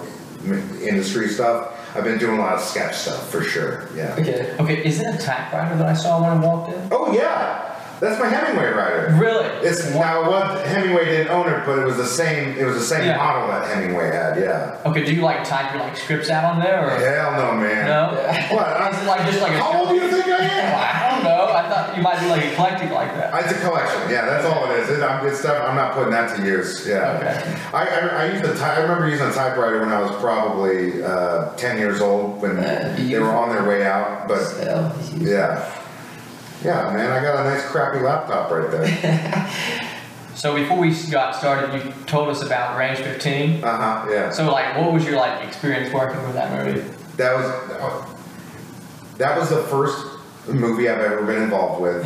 industry 0.82 1.28
stuff. 1.28 1.78
I've 1.96 2.06
been 2.06 2.18
doing 2.18 2.38
a 2.38 2.42
lot 2.42 2.54
of 2.54 2.62
sketch 2.62 2.96
stuff 2.96 3.30
for 3.30 3.44
sure. 3.44 3.90
Yeah. 3.96 4.16
Okay. 4.18 4.56
Okay, 4.60 4.86
is 4.86 5.00
it 5.02 5.14
a 5.14 5.18
typewriter 5.18 5.76
that 5.78 5.88
I 5.88 5.94
saw 5.94 6.22
when 6.22 6.30
I 6.30 6.40
walked 6.40 6.74
in? 6.74 6.88
Oh 6.92 7.12
yeah, 7.14 7.71
that's 8.01 8.20
my 8.20 8.27
Hemingway 8.27 8.72
writer. 8.72 9.15
Really? 9.17 9.46
It's 9.65 9.89
now 9.93 10.27
what 10.29 10.65
Hemingway 10.65 11.05
didn't 11.05 11.29
own 11.29 11.48
it, 11.48 11.65
but 11.65 11.79
it 11.79 11.86
was 11.86 11.98
the 11.98 12.05
same. 12.05 12.58
It 12.58 12.65
was 12.65 12.75
the 12.75 12.81
same 12.84 13.05
Yeah. 13.05 13.17
model 13.17 13.48
that 13.48 13.67
Hemingway 13.74 14.08
had. 14.12 14.38
Yeah. 14.38 14.77
Okay, 14.86 15.05
do 15.05 15.13
you 15.13 15.22
like 15.22 15.43
type 15.46 15.72
your 15.74 15.81
like 15.84 15.96
scripts 15.96 16.29
out 16.29 16.43
on 16.43 16.60
there 16.60 16.86
or 16.86 16.89
Hell 17.00 17.31
no, 17.34 17.53
man. 17.62 17.86
no? 17.86 18.01
What? 18.55 18.93
Is 18.93 19.01
it 19.01 19.05
like 19.08 19.25
just 19.25 19.41
like 19.41 19.53
a 19.53 19.58
How 19.63 19.79
old 19.79 19.89
do 19.89 19.96
you 19.96 20.10
think 20.10 20.25
I 20.25 20.43
am? 20.43 20.75
I 21.05 21.10
don't 21.15 21.24
know. 21.24 21.53
I 21.53 21.70
thought 21.70 21.96
you 21.96 22.01
might 22.01 22.20
be 22.20 22.27
like 22.27 22.43
eclectic 22.51 22.89
like 22.91 23.13
that. 23.15 23.34
It's 23.46 23.53
a 23.53 23.62
collection. 23.65 24.10
Yeah, 24.10 24.25
that's 24.25 24.46
all 24.46 24.70
it 24.72 24.79
is. 24.79 24.89
It, 24.89 25.03
I'm, 25.03 25.25
it's 25.27 25.39
stuff. 25.39 25.63
I'm 25.70 25.75
not 25.75 25.93
putting 25.93 26.12
that 26.12 26.36
to 26.38 26.43
use. 26.46 26.86
Yeah. 26.88 27.17
Okay. 27.17 27.60
I, 27.74 27.86
I, 27.86 28.08
I 28.25 28.31
used 28.34 28.43
a 28.46 28.55
ty- 28.58 28.75
I 28.75 28.79
remember 28.81 29.08
using 29.10 29.27
a 29.27 29.31
typewriter 29.34 29.79
when 29.79 29.89
I 29.89 30.01
was 30.01 30.15
probably 30.20 31.03
uh, 31.03 31.51
10 31.55 31.77
years 31.77 32.01
old 32.01 32.41
when 32.41 32.58
they 32.58 33.20
were 33.20 33.29
on 33.31 33.50
their 33.50 33.63
way 33.67 33.86
out. 33.86 34.27
But 34.27 34.43
So, 34.43 34.96
yeah. 35.20 35.77
Yeah, 36.63 36.94
man, 36.94 37.12
I 37.12 37.22
got 37.22 37.46
a 37.46 37.50
nice 37.50 37.65
crappy 37.65 38.00
laptop 38.00 38.51
right 38.51 38.70
there. 38.70 39.77
So 40.41 40.56
before 40.56 40.80
we 40.80 40.96
got 41.12 41.36
started, 41.36 41.72
you 41.86 41.94
told 42.08 42.30
us 42.30 42.41
about 42.41 42.75
Range 42.75 42.98
15. 42.98 43.63
Uh 43.63 43.77
huh. 43.77 44.10
Yeah. 44.10 44.32
So 44.32 44.51
like, 44.51 44.75
what 44.75 44.91
was 44.91 45.06
your 45.06 45.18
like 45.18 45.48
experience 45.48 45.94
working 45.94 46.20
with 46.24 46.34
that 46.34 46.65
movie? 46.65 46.80
That 47.18 47.36
was 47.36 48.18
that 49.20 49.38
was 49.38 49.50
the 49.50 49.62
first 49.63 50.03
movie 50.48 50.89
I've 50.89 50.98
ever 50.98 51.24
been 51.27 51.44
involved 51.44 51.82
with, 51.84 52.03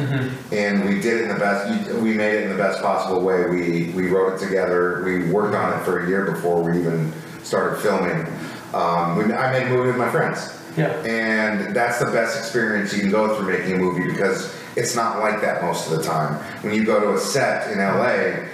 and 0.51 0.83
we 0.83 0.99
did 0.99 1.21
it 1.21 1.21
in 1.21 1.27
the 1.29 1.35
best. 1.35 1.93
We 2.01 2.13
made 2.13 2.33
it 2.33 2.43
in 2.43 2.49
the 2.49 2.57
best 2.57 2.81
possible 2.81 3.21
way. 3.21 3.45
We 3.45 3.93
we 3.93 4.09
wrote 4.09 4.33
it 4.33 4.45
together. 4.45 5.01
We 5.05 5.31
worked 5.31 5.55
on 5.55 5.79
it 5.79 5.85
for 5.85 6.05
a 6.05 6.09
year 6.09 6.29
before 6.29 6.61
we 6.61 6.77
even 6.79 7.13
started 7.43 7.79
filming. 7.79 8.27
Um, 8.73 9.17
we, 9.17 9.33
I 9.33 9.49
made 9.53 9.67
a 9.67 9.69
movie 9.69 9.87
with 9.87 9.97
my 9.97 10.09
friends. 10.09 10.59
Yeah. 10.77 10.91
And 11.05 11.75
that's 11.75 11.99
the 11.99 12.05
best 12.05 12.37
experience 12.37 12.93
you 12.93 12.99
can 13.01 13.11
go 13.11 13.35
through 13.37 13.47
making 13.47 13.73
a 13.75 13.77
movie 13.77 14.11
because 14.11 14.53
it's 14.75 14.95
not 14.95 15.19
like 15.19 15.41
that 15.41 15.61
most 15.61 15.89
of 15.89 15.97
the 15.97 16.03
time. 16.03 16.35
When 16.63 16.73
you 16.73 16.83
go 16.85 16.99
to 16.99 17.13
a 17.13 17.17
set 17.17 17.71
in 17.71 17.77
LA, 17.79 18.47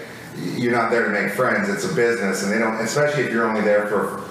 you're 0.58 0.72
not 0.72 0.92
there 0.92 1.06
to 1.06 1.10
make 1.10 1.34
friends. 1.34 1.68
It's 1.70 1.84
a 1.84 1.94
business, 1.94 2.44
and 2.44 2.51
they 2.51 2.60
don't. 2.60 2.75
Especially 2.80 3.24
if 3.24 3.32
you're 3.32 3.48
only 3.48 3.62
there 3.62 3.88
for 3.88 4.22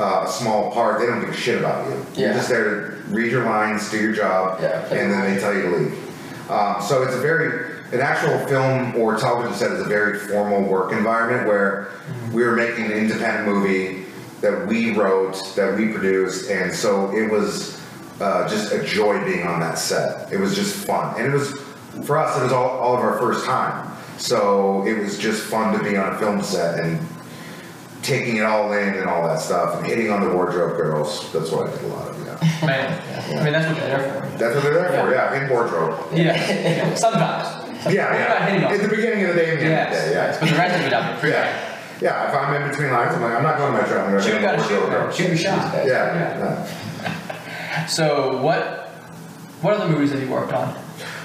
uh, 0.00 0.24
a 0.26 0.30
small 0.30 0.72
part, 0.72 0.98
they 1.00 1.06
don't 1.06 1.20
give 1.20 1.28
a 1.30 1.36
shit 1.36 1.58
about 1.58 1.86
you. 1.88 1.94
Yeah. 2.14 2.26
You're 2.26 2.34
just 2.34 2.48
there 2.48 2.64
to 2.64 2.96
read 3.08 3.30
your 3.30 3.44
lines, 3.44 3.90
do 3.90 4.00
your 4.00 4.12
job, 4.12 4.58
Yeah. 4.60 4.80
and 4.86 5.12
then 5.12 5.34
they 5.34 5.40
tell 5.40 5.54
you 5.54 5.62
to 5.62 5.76
leave. 5.76 6.50
Um, 6.50 6.82
so 6.82 7.02
it's 7.02 7.14
a 7.14 7.20
very 7.20 7.72
an 7.92 8.00
actual 8.00 8.38
film 8.48 8.96
or 8.96 9.16
television 9.16 9.54
set 9.56 9.70
is 9.70 9.80
a 9.80 9.84
very 9.84 10.18
formal 10.18 10.62
work 10.64 10.90
environment 10.92 11.46
where 11.46 11.88
we 12.32 12.42
were 12.42 12.56
making 12.56 12.86
an 12.86 12.92
independent 12.92 13.46
movie 13.46 14.03
that 14.44 14.66
we 14.66 14.94
wrote, 14.94 15.40
that 15.56 15.74
we 15.74 15.88
produced, 15.88 16.50
and 16.50 16.70
so 16.72 17.10
it 17.16 17.30
was 17.30 17.80
uh, 18.20 18.46
just 18.46 18.72
a 18.72 18.84
joy 18.84 19.24
being 19.24 19.46
on 19.46 19.58
that 19.60 19.78
set. 19.78 20.30
It 20.30 20.38
was 20.38 20.54
just 20.54 20.84
fun, 20.86 21.14
and 21.18 21.26
it 21.26 21.34
was 21.34 21.58
for 22.06 22.18
us. 22.18 22.38
It 22.38 22.42
was 22.42 22.52
all, 22.52 22.68
all 22.68 22.94
of 22.94 23.00
our 23.00 23.18
first 23.18 23.46
time, 23.46 23.90
so 24.18 24.86
it 24.86 24.98
was 24.98 25.18
just 25.18 25.42
fun 25.44 25.76
to 25.76 25.82
be 25.82 25.96
on 25.96 26.12
a 26.14 26.18
film 26.18 26.42
set 26.42 26.78
and 26.78 27.00
taking 28.02 28.36
it 28.36 28.42
all 28.44 28.70
in 28.74 28.94
and 28.94 29.08
all 29.08 29.26
that 29.26 29.40
stuff, 29.40 29.78
and 29.78 29.86
hitting 29.86 30.10
on 30.10 30.20
the 30.20 30.28
wardrobe 30.34 30.76
girls. 30.76 31.32
That's 31.32 31.50
what 31.50 31.68
I 31.68 31.72
did 31.72 31.82
a 31.84 31.86
lot 31.88 32.08
of. 32.08 32.14
Yeah, 32.26 32.66
Man, 32.66 33.38
I 33.40 33.44
mean 33.44 33.52
that's 33.54 33.66
what 33.68 33.76
they're 33.80 33.98
there 33.98 34.12
for. 34.30 34.38
that's 34.38 34.54
what 34.56 34.62
they're 34.64 34.74
there 34.74 35.04
for. 35.04 35.10
Yeah, 35.10 35.42
in 35.42 35.48
wardrobe. 35.50 36.06
Yeah. 36.12 36.34
yeah. 36.34 36.94
Sometimes. 36.94 37.62
Yeah, 37.92 38.12
We're 38.12 38.28
not 38.28 38.42
hitting 38.48 38.62
yeah. 38.62 38.72
At 38.74 38.80
the 38.82 38.88
beginning 38.88 39.24
of 39.24 39.34
the 39.34 39.40
day 39.42 39.56
the 39.56 39.62
Yes. 39.62 40.04
the 40.04 40.08
day, 40.10 40.14
yes. 40.14 40.38
But 40.40 40.48
the 40.50 40.56
rest 40.56 40.80
of 40.80 40.86
it, 40.86 40.92
I'm 40.94 41.18
pretty. 41.18 41.34
yeah. 41.36 41.73
Yeah. 42.00 42.28
If 42.28 42.34
I'm 42.34 42.62
in 42.62 42.70
between 42.70 42.90
lines, 42.92 43.14
I'm 43.14 43.22
like, 43.22 43.34
I'm 43.34 43.42
not 43.42 43.58
going 43.58 43.72
to 43.72 43.80
my 43.80 43.86
truck. 43.86 44.04
I'm 44.04 44.10
going 44.10 44.22
to 44.22 44.30
Shoot, 44.30 44.40
gotta 44.40 44.62
shoot, 44.62 44.86
bro. 44.86 45.10
Shoot 45.10 45.28
your 45.28 45.36
shot. 45.36 45.86
Yeah. 45.86 46.66
Yeah. 47.78 47.86
So 47.86 48.40
what? 48.42 48.88
What 49.60 49.74
other 49.74 49.88
movies 49.88 50.12
have 50.12 50.22
you 50.22 50.28
worked 50.30 50.52
on? 50.52 50.76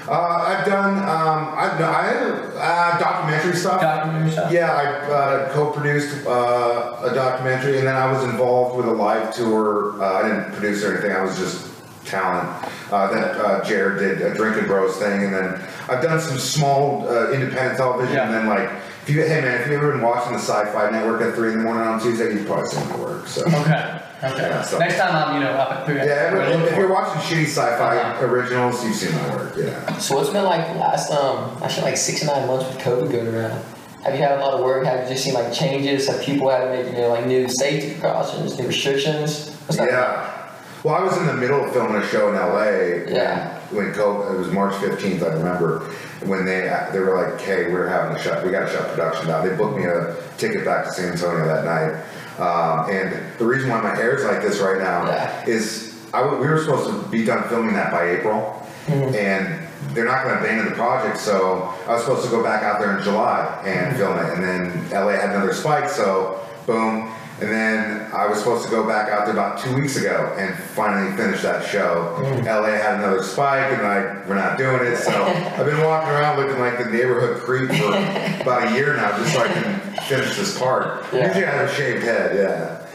Uh, 0.08 0.12
I've 0.12 0.66
done, 0.66 0.98
um, 0.98 1.54
I've 1.56 1.78
done, 1.78 1.94
I, 1.94 2.58
uh, 2.58 2.98
documentary 2.98 3.54
stuff. 3.54 3.80
Documentary 3.80 4.32
stuff. 4.32 4.50
Yeah, 4.50 4.72
I 4.72 4.84
uh, 5.12 5.52
co-produced 5.52 6.26
uh, 6.26 6.96
a 7.02 7.14
documentary, 7.14 7.78
and 7.78 7.86
then 7.86 7.94
I 7.94 8.10
was 8.10 8.24
involved 8.24 8.76
with 8.76 8.86
a 8.86 8.92
live 8.92 9.32
tour. 9.34 10.02
Uh, 10.02 10.14
I 10.14 10.22
didn't 10.22 10.52
produce 10.52 10.82
or 10.82 10.92
anything; 10.94 11.12
I 11.12 11.22
was 11.22 11.38
just 11.38 11.69
talent. 12.04 12.48
Uh, 12.92 13.12
that 13.12 13.36
uh, 13.36 13.64
Jared 13.64 13.98
did 13.98 14.22
a 14.22 14.34
Drinking 14.34 14.66
Bros 14.66 14.96
thing, 14.96 15.24
and 15.24 15.34
then 15.34 15.62
I've 15.88 16.02
done 16.02 16.20
some 16.20 16.38
small 16.38 17.08
uh, 17.08 17.30
independent 17.32 17.76
television. 17.76 18.14
Yeah. 18.14 18.24
And 18.26 18.34
then 18.34 18.46
like, 18.48 18.68
if 19.02 19.10
you, 19.10 19.22
hey 19.22 19.40
man, 19.40 19.60
if 19.60 19.66
you've 19.68 19.76
ever 19.76 19.92
been 19.92 20.02
watching 20.02 20.32
the 20.32 20.38
Sci-Fi 20.38 20.90
Network 20.90 21.22
at 21.22 21.34
three 21.34 21.52
in 21.52 21.58
the 21.58 21.64
morning 21.64 21.82
on 21.86 22.00
Tuesday, 22.00 22.32
you've 22.34 22.46
probably 22.46 22.68
seen 22.68 22.88
my 22.88 22.96
work. 22.96 23.26
So. 23.26 23.42
Okay. 23.46 23.96
Okay. 24.22 24.36
Yeah, 24.50 24.60
so- 24.62 24.78
Next 24.78 24.98
time 24.98 25.14
I'm, 25.16 25.34
you 25.36 25.40
know, 25.40 25.52
up 25.52 25.70
at 25.72 25.86
three. 25.86 25.96
Yeah, 25.96 26.34
what 26.34 26.42
I 26.42 26.52
look 26.54 26.64
if, 26.66 26.72
if 26.72 26.76
you're 26.78 26.92
watching 26.92 27.22
shitty 27.22 27.44
sci-fi 27.46 27.96
Uh-huh. 27.96 28.26
originals, 28.26 28.84
you've 28.84 28.94
seen 28.94 29.14
my 29.14 29.34
work. 29.36 29.54
Yeah. 29.56 29.96
So 29.98 30.16
what's 30.16 30.28
been 30.30 30.44
like 30.44 30.66
the 30.74 30.78
last 30.78 31.10
um 31.10 31.56
actually 31.62 31.84
like 31.84 31.96
six 31.96 32.20
to 32.20 32.26
nine 32.26 32.46
months 32.46 32.66
with 32.68 32.78
COVID 32.84 33.10
going 33.10 33.28
around? 33.28 33.62
Have 34.04 34.14
you 34.14 34.20
had 34.22 34.32
a 34.32 34.40
lot 34.40 34.54
of 34.54 34.60
work? 34.60 34.84
Have 34.86 35.04
you 35.08 35.14
just 35.14 35.24
seen 35.24 35.32
like 35.34 35.52
changes? 35.54 36.06
Have 36.08 36.20
people 36.22 36.50
had 36.50 36.64
to 36.64 36.70
make 36.70 36.86
you 36.92 37.00
know 37.00 37.08
like 37.08 37.26
new 37.26 37.48
safety 37.48 37.92
precautions, 37.98 38.58
new 38.58 38.66
restrictions? 38.66 39.50
What's 39.66 39.76
that? 39.78 39.88
Yeah. 39.88 40.39
Well, 40.82 40.94
I 40.94 41.02
was 41.02 41.16
in 41.18 41.26
the 41.26 41.34
middle 41.34 41.62
of 41.64 41.72
filming 41.72 41.96
a 42.00 42.06
show 42.08 42.28
in 42.28 42.34
LA. 42.36 43.12
Yeah. 43.14 43.58
When, 43.70 43.92
COVID, 43.92 44.34
it 44.34 44.38
was 44.38 44.48
March 44.50 44.74
15th, 44.76 45.22
I 45.22 45.34
remember, 45.34 45.80
when 46.24 46.44
they 46.44 46.60
they 46.92 46.98
were 46.98 47.14
like, 47.16 47.40
"Hey, 47.40 47.70
we're 47.70 47.86
having 47.86 48.16
a 48.16 48.22
shut. 48.22 48.44
We 48.44 48.50
got 48.50 48.66
to 48.66 48.72
shut 48.72 48.88
production 48.88 49.28
down." 49.28 49.46
They 49.46 49.54
booked 49.54 49.76
me 49.76 49.84
a 49.84 50.16
ticket 50.38 50.64
back 50.64 50.86
to 50.86 50.90
San 50.92 51.12
Antonio 51.12 51.46
that 51.46 51.64
night. 51.64 52.02
Um, 52.40 52.90
and 52.90 53.38
the 53.38 53.44
reason 53.46 53.68
why 53.68 53.80
my 53.82 53.94
hair 53.94 54.16
is 54.16 54.24
like 54.24 54.40
this 54.42 54.58
right 54.58 54.78
now 54.78 55.06
Yeah. 55.06 55.44
is 55.46 55.94
I 56.12 56.22
we 56.24 56.46
were 56.48 56.58
supposed 56.62 56.88
to 56.90 57.08
be 57.10 57.24
done 57.24 57.46
filming 57.48 57.74
that 57.74 57.92
by 57.92 58.08
April, 58.10 58.66
and 58.88 59.66
they're 59.94 60.04
not 60.06 60.24
going 60.24 60.34
to 60.36 60.40
abandon 60.42 60.66
the 60.70 60.74
project. 60.74 61.18
So 61.18 61.72
I 61.86 61.92
was 61.92 62.02
supposed 62.02 62.24
to 62.24 62.30
go 62.30 62.42
back 62.42 62.62
out 62.62 62.80
there 62.80 62.96
in 62.96 63.04
July 63.04 63.62
and 63.66 63.96
film 63.96 64.18
it, 64.18 64.32
and 64.34 64.42
then 64.42 64.90
LA 64.90 65.12
had 65.12 65.30
another 65.30 65.52
spike, 65.52 65.88
so 65.88 66.40
boom. 66.66 67.10
And 67.40 67.50
then 67.50 68.12
I 68.12 68.26
was 68.26 68.38
supposed 68.38 68.64
to 68.64 68.70
go 68.70 68.86
back 68.86 69.08
out 69.08 69.24
there 69.24 69.32
about 69.32 69.58
two 69.58 69.74
weeks 69.74 69.96
ago 69.96 70.34
and 70.38 70.54
finally 70.58 71.16
finish 71.16 71.42
that 71.42 71.66
show. 71.66 72.16
LA 72.44 72.72
had 72.72 72.96
another 72.98 73.22
spike, 73.22 73.72
and 73.72 73.82
like 73.82 74.28
we're 74.28 74.34
not 74.34 74.58
doing 74.58 74.84
it. 74.86 74.98
So 74.98 75.10
I've 75.56 75.66
been 75.66 75.82
walking 75.82 76.10
around 76.10 76.38
looking 76.38 76.58
like 76.60 76.78
the 76.78 76.84
neighborhood 76.84 77.42
creep 77.42 77.70
for 77.70 77.88
about 78.42 78.70
a 78.70 78.74
year 78.74 78.96
now, 78.96 79.16
just 79.16 79.32
so 79.32 79.40
I 79.42 79.48
can 79.48 79.80
finish 80.04 80.36
this 80.36 80.58
part. 80.58 81.04
Yeah. 81.12 81.26
Usually 81.28 81.44
I 81.46 81.50
have 81.50 81.70
a 81.70 81.74
shaved 81.74 82.02
head, 82.02 82.36
yeah. 82.36 82.86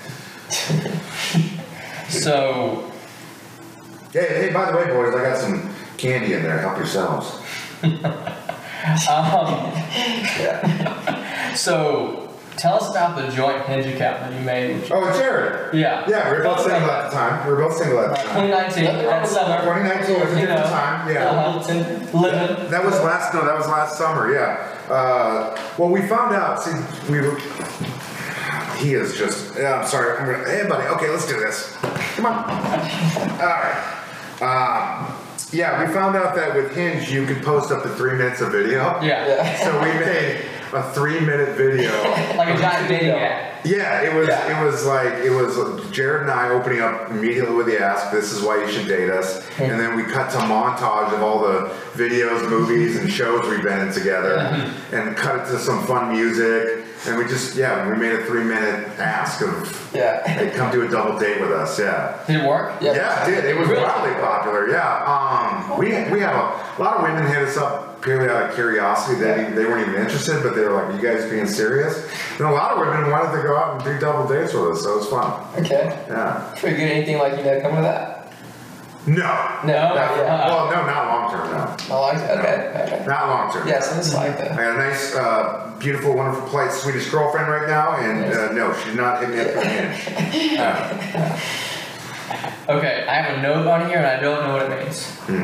So 2.07 2.91
Hey, 4.15 4.45
hey, 4.45 4.53
by 4.53 4.71
the 4.71 4.77
way, 4.77 4.85
boys, 4.85 5.13
I 5.13 5.23
got 5.23 5.37
some 5.37 5.75
candy 5.97 6.35
in 6.35 6.43
there. 6.43 6.57
Help 6.59 6.77
yourselves. 6.77 7.37
Um, 7.83 9.73
so, 11.53 12.24
tell 12.57 12.75
us 12.75 12.89
about 12.89 13.15
the 13.15 13.29
joint 13.35 13.65
hinge 13.65 13.85
account 13.85 14.19
that 14.21 14.33
you 14.33 14.45
made. 14.45 14.89
Oh, 14.91 15.17
Jared. 15.17 15.73
yeah. 15.75 16.05
Yeah, 16.07 16.31
we 16.31 16.37
were 16.37 16.43
both 16.43 16.59
single 16.61 16.89
at 16.89 17.09
the 17.09 17.15
time. 17.15 17.45
We 17.47 17.53
were 17.53 17.59
both 17.59 17.77
single 17.77 17.99
at 17.99 18.09
the 18.09 18.15
time. 18.15 18.47
2019, 18.47 18.83
that 19.05 19.27
summer. 19.27 19.57
2019 19.61 20.19
was 20.19 20.31
a 20.31 20.35
different 20.35 20.65
time. 20.65 21.13
Yeah. 21.13 21.29
Uh-huh. 21.29 22.19
Living. 22.19 22.69
That 22.71 22.83
was 22.83 22.93
last. 23.01 23.33
No, 23.33 23.45
that 23.45 23.57
was 23.57 23.67
last 23.67 23.97
summer. 23.97 24.33
Yeah. 24.33 24.71
Uh, 24.89 25.59
well, 25.77 25.89
we 25.89 26.01
found 26.07 26.35
out. 26.35 26.61
See, 26.61 26.71
we 27.11 27.21
were. 27.21 27.37
He 28.77 28.93
is 28.93 29.17
just. 29.17 29.55
Yeah, 29.57 29.79
I'm 29.79 29.87
sorry. 29.87 30.17
I'm 30.17 30.25
gonna. 30.25 30.49
Hey, 30.49 30.67
buddy. 30.67 30.87
Okay, 30.95 31.09
let's 31.09 31.27
do 31.27 31.39
this. 31.39 31.75
Come 32.15 32.25
on. 32.27 32.35
All 32.49 33.37
right. 33.39 34.01
Um, 34.41 35.15
yeah, 35.51 35.85
we 35.85 35.93
found 35.93 36.15
out 36.15 36.35
that 36.35 36.55
with 36.55 36.75
Hinge 36.75 37.09
you 37.09 37.25
could 37.25 37.41
post 37.43 37.71
up 37.71 37.83
to 37.83 37.89
three 37.89 38.13
minutes 38.17 38.41
of 38.41 38.51
video. 38.51 39.01
Yeah. 39.01 39.25
Yeah. 39.27 39.63
So 39.63 39.79
we 39.79 39.87
made 39.99 40.43
a 40.73 40.91
three-minute 40.93 41.55
video. 41.57 41.91
Like 42.35 42.49
a 42.53 42.59
giant 42.59 42.87
video. 42.89 43.15
Yeah, 43.63 44.01
it 44.01 44.13
was. 44.13 44.27
Yeah. 44.27 44.61
It 44.61 44.65
was 44.65 44.85
like 44.85 45.13
it 45.23 45.29
was 45.31 45.89
Jared 45.89 46.23
and 46.23 46.31
I 46.31 46.49
opening 46.49 46.81
up 46.81 47.09
immediately 47.09 47.55
with 47.55 47.65
the 47.65 47.79
ask. 47.79 48.11
This 48.11 48.31
is 48.33 48.43
why 48.43 48.63
you 48.63 48.69
should 48.71 48.87
date 48.87 49.09
us, 49.09 49.41
and 49.57 49.79
then 49.79 49.95
we 49.95 50.03
cut 50.03 50.29
to 50.31 50.37
montage 50.37 51.13
of 51.13 51.23
all 51.23 51.39
the 51.39 51.69
videos, 51.93 52.47
movies, 52.49 52.97
and 52.97 53.09
shows 53.11 53.47
we've 53.47 53.63
been 53.63 53.87
in 53.87 53.93
together, 53.93 54.37
and 54.91 55.15
cut 55.15 55.39
it 55.47 55.51
to 55.51 55.57
some 55.59 55.85
fun 55.87 56.11
music, 56.11 56.84
And 57.07 57.17
we 57.17 57.25
just, 57.27 57.55
yeah, 57.55 57.87
we 57.87 57.95
made 57.97 58.13
a 58.13 58.25
three 58.25 58.43
minute 58.43 58.87
ask 58.99 59.41
of, 59.41 59.89
Yeah. 59.93 60.25
hey, 60.27 60.49
come 60.55 60.71
do 60.71 60.81
a 60.83 60.87
double 60.89 61.19
date 61.19 61.39
with 61.39 61.51
us, 61.51 61.77
yeah. 61.79 62.17
Did 62.27 62.41
it 62.41 62.47
work? 62.47 62.73
Yeah. 62.81 62.93
Yeah, 62.95 63.23
it 63.27 63.29
did. 63.35 63.45
It 63.45 63.57
was 63.57 63.67
Really? 63.69 63.83
wildly 63.83 64.13
popular. 64.21 64.69
Yeah. 64.69 65.03
Um, 65.05 65.77
we 65.77 65.87
we 66.11 66.19
have 66.21 66.35
a, 66.35 66.75
a 66.77 66.79
lot 66.81 66.97
of 66.97 67.03
women 67.03 67.27
hit 67.27 67.43
us 67.47 67.57
up 67.57 68.01
purely 68.01 68.27
out 68.29 68.49
of 68.49 68.55
curiosity. 68.55 69.19
They 69.19 69.51
they 69.53 69.65
weren't 69.65 69.87
even 69.87 70.01
interested, 70.01 70.41
but 70.43 70.55
they 70.55 70.61
were 70.61 70.71
like, 70.73 70.85
Are 70.85 70.91
"You 70.93 71.01
guys 71.01 71.29
being 71.29 71.47
serious?" 71.47 72.07
And 72.39 72.47
a 72.47 72.51
lot 72.51 72.71
of 72.71 72.79
women 72.79 73.09
wanted 73.11 73.35
to 73.39 73.47
go 73.47 73.55
out 73.57 73.75
and 73.75 73.83
do 73.83 73.99
double 73.99 74.27
dates 74.27 74.53
with 74.53 74.71
us, 74.71 74.83
so 74.83 74.93
it 74.93 74.97
was 74.97 75.07
fun. 75.07 75.31
Okay. 75.63 75.85
Yeah. 76.09 76.53
Pretty 76.57 76.75
good. 76.77 76.91
Anything 76.91 77.17
like 77.19 77.37
you 77.37 77.43
know 77.43 77.61
come 77.61 77.73
with 77.75 77.83
that? 77.83 78.14
No. 79.07 79.13
No, 79.63 79.93
not 79.93 80.17
yet. 80.17 80.25
Well, 80.25 80.71
no, 80.71 80.85
not 80.85 81.07
long 81.07 81.31
term. 81.31 81.89
No, 81.89 81.95
I. 82.01 82.15
Okay. 82.15 82.93
Okay. 82.93 83.05
not 83.05 83.27
long 83.29 83.51
term. 83.53 83.67
Yeah, 83.67 83.79
so 83.79 83.95
this 83.95 84.07
is 84.07 84.13
like 84.15 84.37
that. 84.37 84.51
I 84.53 84.55
got 84.55 84.75
a 84.75 84.77
nice, 84.77 85.13
uh, 85.15 85.75
beautiful, 85.79 86.15
wonderful, 86.15 86.47
polite 86.49 86.71
Swedish 86.71 87.09
girlfriend 87.11 87.47
right 87.47 87.67
now, 87.67 87.95
and 87.97 88.33
uh, 88.33 88.51
no, 88.53 88.73
she's 88.79 88.95
not 88.95 89.19
hitting 89.19 89.35
me 89.35 89.41
up 89.41 89.51
for 89.51 89.59
an 89.59 89.91
inch. 89.91 91.41
Okay, 92.67 93.05
I 93.07 93.21
have 93.21 93.37
a 93.37 93.41
note 93.43 93.67
on 93.67 93.87
here 93.87 93.97
and 93.99 94.07
I 94.07 94.19
don't 94.19 94.43
know 94.43 94.53
what 94.53 94.63
it 94.71 94.83
means. 94.83 95.05
Hmm. 95.19 95.43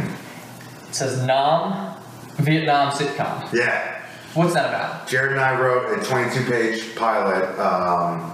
It 0.89 0.95
says 0.95 1.24
Nam 1.24 1.95
Vietnam 2.38 2.91
sitcom. 2.91 3.54
yeah. 3.54 4.02
What's 4.34 4.54
that 4.56 4.69
about? 4.69 5.08
Jared 5.08 5.34
and 5.34 5.41
I 5.41 5.60
wrote 5.60 6.00
a 6.00 6.04
22 6.04 6.50
page 6.50 6.95
pilot 6.95 7.43
um, 7.60 8.34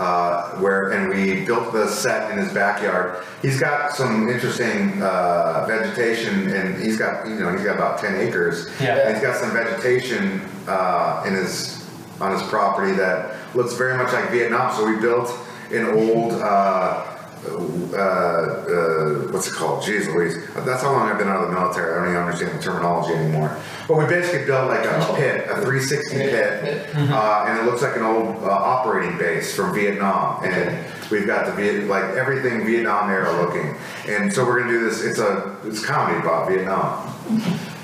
uh, 0.00 0.52
where, 0.60 0.92
and 0.92 1.10
we 1.10 1.44
built 1.44 1.72
the 1.74 1.86
set 1.86 2.30
in 2.30 2.38
his 2.38 2.52
backyard. 2.54 3.22
He's 3.42 3.60
got 3.60 3.92
some 3.92 4.30
interesting 4.30 5.02
uh, 5.02 5.66
vegetation, 5.68 6.50
and 6.52 6.82
he's 6.82 6.96
got, 6.96 7.26
you 7.28 7.34
know, 7.34 7.52
he's 7.52 7.64
got 7.64 7.76
about 7.76 7.98
10 7.98 8.16
acres. 8.16 8.70
Yeah. 8.80 8.96
And 8.96 9.14
he's 9.14 9.22
got 9.22 9.36
some 9.36 9.52
vegetation 9.52 10.40
uh, 10.66 11.24
in 11.26 11.34
his 11.34 11.76
on 12.18 12.32
his 12.32 12.42
property 12.44 12.92
that 12.92 13.36
looks 13.54 13.74
very 13.74 13.96
much 13.96 14.12
like 14.12 14.30
Vietnam. 14.30 14.74
So 14.74 14.86
we 14.86 14.98
built 15.00 15.36
an 15.70 15.86
old. 15.86 16.32
Uh, 16.32 17.09
uh, 17.44 17.96
uh, 17.96 19.32
what's 19.32 19.48
it 19.48 19.54
called? 19.54 19.82
Jeez 19.82 20.06
Louise. 20.12 20.36
That's 20.54 20.82
how 20.82 20.92
long 20.92 21.08
I've 21.08 21.18
been 21.18 21.28
out 21.28 21.42
of 21.42 21.48
the 21.48 21.54
military. 21.54 21.92
I 21.92 21.96
don't 21.96 22.08
even 22.10 22.22
understand 22.22 22.58
the 22.58 22.62
terminology 22.62 23.14
anymore. 23.14 23.56
But 23.88 23.96
we 23.96 24.06
basically 24.06 24.46
built 24.46 24.68
like 24.68 24.84
a 24.84 25.14
pit, 25.16 25.46
a 25.48 25.54
360 25.56 26.16
pit, 26.16 26.94
uh, 26.94 27.44
and 27.48 27.58
it 27.58 27.64
looks 27.64 27.82
like 27.82 27.96
an 27.96 28.02
old 28.02 28.36
uh, 28.44 28.50
operating 28.50 29.16
base 29.18 29.54
from 29.54 29.74
Vietnam. 29.74 30.44
And 30.44 30.84
we've 31.10 31.26
got 31.26 31.46
the 31.46 31.52
Viet, 31.52 31.88
like 31.88 32.04
everything 32.16 32.64
Vietnam 32.66 33.10
era 33.10 33.32
looking. 33.40 33.74
And 34.06 34.32
so 34.32 34.44
we're 34.44 34.60
gonna 34.60 34.72
do 34.72 34.84
this. 34.88 35.02
It's 35.02 35.18
a 35.18 35.56
it's 35.64 35.84
comedy 35.84 36.20
about 36.20 36.48
Vietnam. 36.48 37.08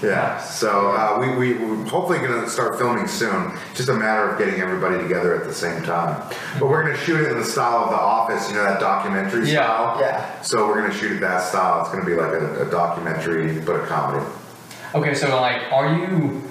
Yeah. 0.03 0.39
So 0.41 0.91
uh, 0.91 1.17
we 1.19 1.35
we 1.37 1.55
we're 1.65 1.85
hopefully 1.87 2.19
gonna 2.19 2.49
start 2.49 2.79
filming 2.79 3.07
soon. 3.07 3.57
Just 3.75 3.89
a 3.89 3.95
matter 3.95 4.29
of 4.29 4.39
getting 4.39 4.61
everybody 4.61 4.99
together 5.03 5.35
at 5.35 5.45
the 5.45 5.55
same 5.55 5.83
time. 5.83 6.23
But 6.61 6.69
we're 6.69 6.83
gonna 6.83 6.99
shoot 6.99 7.21
it 7.23 7.31
in 7.33 7.39
the 7.39 7.45
style 7.45 7.85
of 7.85 7.91
The 7.91 7.97
Office. 7.97 8.49
You 8.51 8.57
know 8.57 8.65
that 8.65 8.79
documentary 8.81 9.51
Yeah. 9.51 9.65
style. 9.65 9.97
Yeah. 10.01 10.43
So 10.43 10.67
we're 10.69 10.83
gonna 10.83 10.93
shoot 10.95 11.13
it 11.13 11.21
that 11.21 11.43
style. 11.43 11.81
It's 11.81 11.91
gonna 11.91 12.05
be 12.05 12.15
like 12.15 12.33
a, 12.33 12.67
a 12.67 12.71
documentary, 12.71 13.59
but 13.61 13.77
a 13.77 13.87
comedy. 13.87 14.25
Okay, 14.95 15.15
so 15.15 15.41
like, 15.41 15.73
are 15.73 15.95
you? 15.95 16.43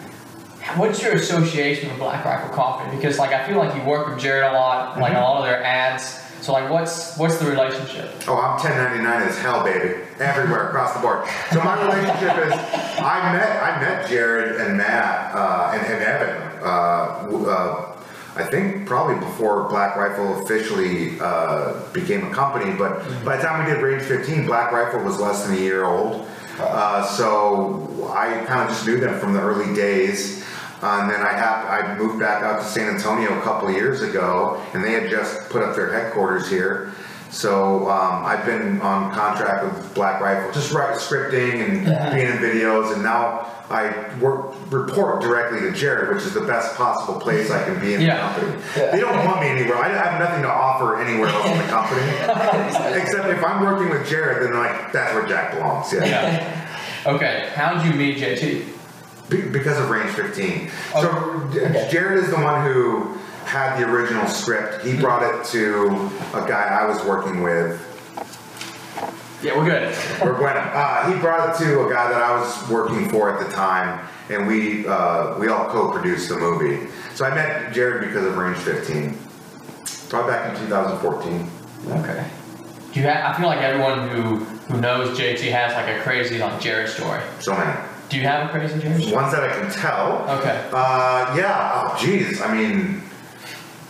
What's 0.78 1.02
your 1.02 1.14
association 1.14 1.90
with 1.90 2.00
Black 2.00 2.26
Rifle 2.26 2.50
Coffee? 2.50 2.96
Because 2.96 3.20
like, 3.20 3.32
I 3.32 3.48
feel 3.48 3.58
like 3.58 3.76
you 3.76 3.84
work 3.84 4.08
with 4.10 4.18
Jared 4.20 4.44
a 4.52 4.54
lot, 4.54 5.00
like 5.00 5.14
a 5.16 5.20
lot 5.22 5.38
of 5.38 5.46
their 5.46 5.64
ads. 5.64 6.20
So 6.46 6.54
like, 6.54 6.70
what's 6.70 7.18
what's 7.18 7.40
the 7.40 7.50
relationship? 7.50 8.08
Oh, 8.28 8.38
I'm 8.38 8.52
1099 8.62 9.30
as 9.30 9.36
hell, 9.40 9.64
baby. 9.64 9.96
Everywhere 10.20 10.68
across 10.68 10.94
the 10.94 11.00
board. 11.00 11.28
So 11.52 11.60
my 11.64 11.82
relationship 11.82 12.38
is, 12.46 12.54
I 13.02 13.34
met 13.34 13.64
I 13.64 13.82
met 13.82 14.08
Jared 14.08 14.62
and 14.62 14.78
Matt 14.78 15.34
uh, 15.34 15.72
and, 15.74 15.82
and 15.92 16.04
Evan. 16.04 16.60
Uh, 16.62 17.50
uh, 17.50 17.98
I 18.36 18.44
think 18.44 18.86
probably 18.86 19.16
before 19.16 19.68
Black 19.70 19.96
Rifle 19.96 20.44
officially 20.44 21.20
uh, 21.20 21.82
became 21.94 22.24
a 22.28 22.30
company, 22.32 22.78
but 22.78 23.00
by 23.26 23.38
the 23.38 23.42
time 23.42 23.66
we 23.66 23.74
did 23.74 23.82
Range 23.82 24.04
15, 24.04 24.46
Black 24.46 24.72
Rifle 24.72 25.00
was 25.00 25.20
less 25.20 25.48
than 25.48 25.56
a 25.56 25.60
year 25.60 25.86
old. 25.86 26.28
Uh, 26.60 27.04
so 27.08 28.14
I 28.14 28.46
kind 28.46 28.62
of 28.62 28.68
just 28.68 28.86
knew 28.86 29.00
them 29.00 29.20
from 29.20 29.34
the 29.34 29.42
early 29.42 29.74
days. 29.74 30.45
Uh, 30.82 31.00
and 31.02 31.10
then 31.10 31.22
I 31.22 31.32
hap- 31.34 31.66
I 31.70 31.96
moved 31.98 32.20
back 32.20 32.44
out 32.44 32.62
to 32.62 32.68
San 32.68 32.94
Antonio 32.96 33.38
a 33.38 33.42
couple 33.44 33.72
years 33.72 34.02
ago, 34.02 34.62
and 34.74 34.84
they 34.84 34.92
had 34.92 35.10
just 35.10 35.50
put 35.50 35.62
up 35.64 35.76
their 35.76 35.92
headquarters 35.92 36.50
here. 36.50 36.92
So 37.32 37.90
um, 37.90 38.24
I've 38.24 38.46
been 38.46 38.80
on 38.82 39.12
contract 39.14 39.64
with 39.66 39.94
Black 39.94 40.22
Rifle, 40.22 40.52
just 40.54 40.72
write 40.72 40.96
scripting 40.98 41.66
and 41.68 41.86
being 42.16 42.28
in 42.28 42.38
videos, 42.38 42.94
and 42.94 43.04
now 43.04 43.48
I 43.70 43.90
work 44.20 44.54
report 44.70 45.22
directly 45.22 45.60
to 45.62 45.72
Jared, 45.72 46.16
which 46.16 46.24
is 46.26 46.34
the 46.34 46.42
best 46.42 46.76
possible 46.76 47.20
place 47.20 47.50
I 47.52 47.66
can 47.66 47.80
be 47.82 47.96
in 47.96 48.02
Yeah. 48.02 48.32
the 48.34 48.40
company. 48.42 48.64
Yeah. 48.78 48.92
They 48.92 49.00
don't 49.02 49.26
want 49.26 49.42
me 49.42 49.48
anywhere. 49.48 49.78
I 49.78 49.88
have 49.90 50.20
nothing 50.20 50.44
to 50.44 50.50
offer 50.50 51.02
anywhere 51.02 51.28
else 51.30 51.48
in 51.48 51.58
the 51.58 51.64
company, 51.66 52.02
except 53.02 53.28
if 53.28 53.44
I'm 53.44 53.64
working 53.64 53.90
with 53.90 54.08
Jared, 54.08 54.44
then 54.48 54.54
like 54.58 54.92
that's 54.94 55.14
where 55.14 55.26
Jack 55.26 55.54
belongs. 55.56 55.92
Yeah. 55.92 56.06
Yeah. 56.06 56.62
Okay, 57.08 57.52
How'd 57.56 57.86
you 57.86 57.94
meet 57.94 58.18
JT? 58.18 58.66
Be- 59.30 59.42
because 59.42 59.78
of 59.80 59.90
Range 59.90 60.10
15. 60.12 60.70
So 60.94 61.50
J- 61.54 61.88
Jared 61.92 62.24
is 62.24 62.30
the 62.30 62.36
one 62.38 62.64
who 62.66 63.18
had 63.46 63.80
the 63.80 63.90
original 63.90 64.28
script. 64.28 64.84
He 64.86 64.96
brought 64.98 65.24
it 65.24 65.46
to 65.52 65.88
a 66.34 66.48
guy 66.48 66.64
I 66.82 66.86
was 66.86 67.04
working 67.06 67.42
with. 67.42 67.82
Yeah, 69.44 69.58
we're 69.58 69.66
good. 69.66 69.84
Or 70.22 70.34
when, 70.42 70.56
uh, 70.58 71.12
he 71.12 71.20
brought 71.20 71.50
it 71.50 71.64
to 71.64 71.86
a 71.86 71.94
guy 71.94 72.10
that 72.10 72.22
I 72.22 72.40
was 72.40 72.70
working 72.70 73.10
for 73.10 73.30
at 73.38 73.46
the 73.46 73.52
time, 73.54 74.08
and 74.30 74.48
we 74.48 74.88
uh, 74.88 75.38
we 75.38 75.50
all 75.50 75.70
co-produced 75.70 76.30
the 76.30 76.38
movie. 76.38 76.88
So 77.14 77.26
I 77.26 77.34
met 77.36 77.72
Jared 77.74 78.02
because 78.08 78.26
of 78.26 78.38
Range 78.38 78.58
15, 78.58 79.18
probably 80.10 80.32
back 80.32 80.50
in 80.58 80.66
2014. 80.66 81.52
Okay. 82.00 82.26
Do 82.94 83.00
you 83.00 83.06
have? 83.06 83.36
I 83.36 83.38
feel 83.38 83.48
like 83.48 83.60
everyone 83.62 84.10
who 84.10 84.38
who 84.74 84.82
knows 84.82 85.18
JT 85.18 85.52
has 85.52 85.74
like 85.76 85.96
a 85.96 86.02
crazy 86.02 86.40
like 86.40 86.60
Jared 86.60 86.90
story. 86.90 87.22
So 87.40 87.54
many 87.56 87.72
Do 88.16 88.22
you 88.22 88.28
have 88.28 88.48
a 88.48 88.52
crazy 88.52 88.80
Jared 88.80 89.02
story? 89.02 89.14
ones 89.14 89.34
that 89.34 89.44
I 89.44 89.50
can 89.60 89.70
tell. 89.72 90.26
Okay. 90.40 90.70
Uh, 90.72 91.36
yeah. 91.36 91.72
Oh, 91.92 91.98
geez. 92.00 92.42
I 92.42 92.54
mean, 92.54 93.04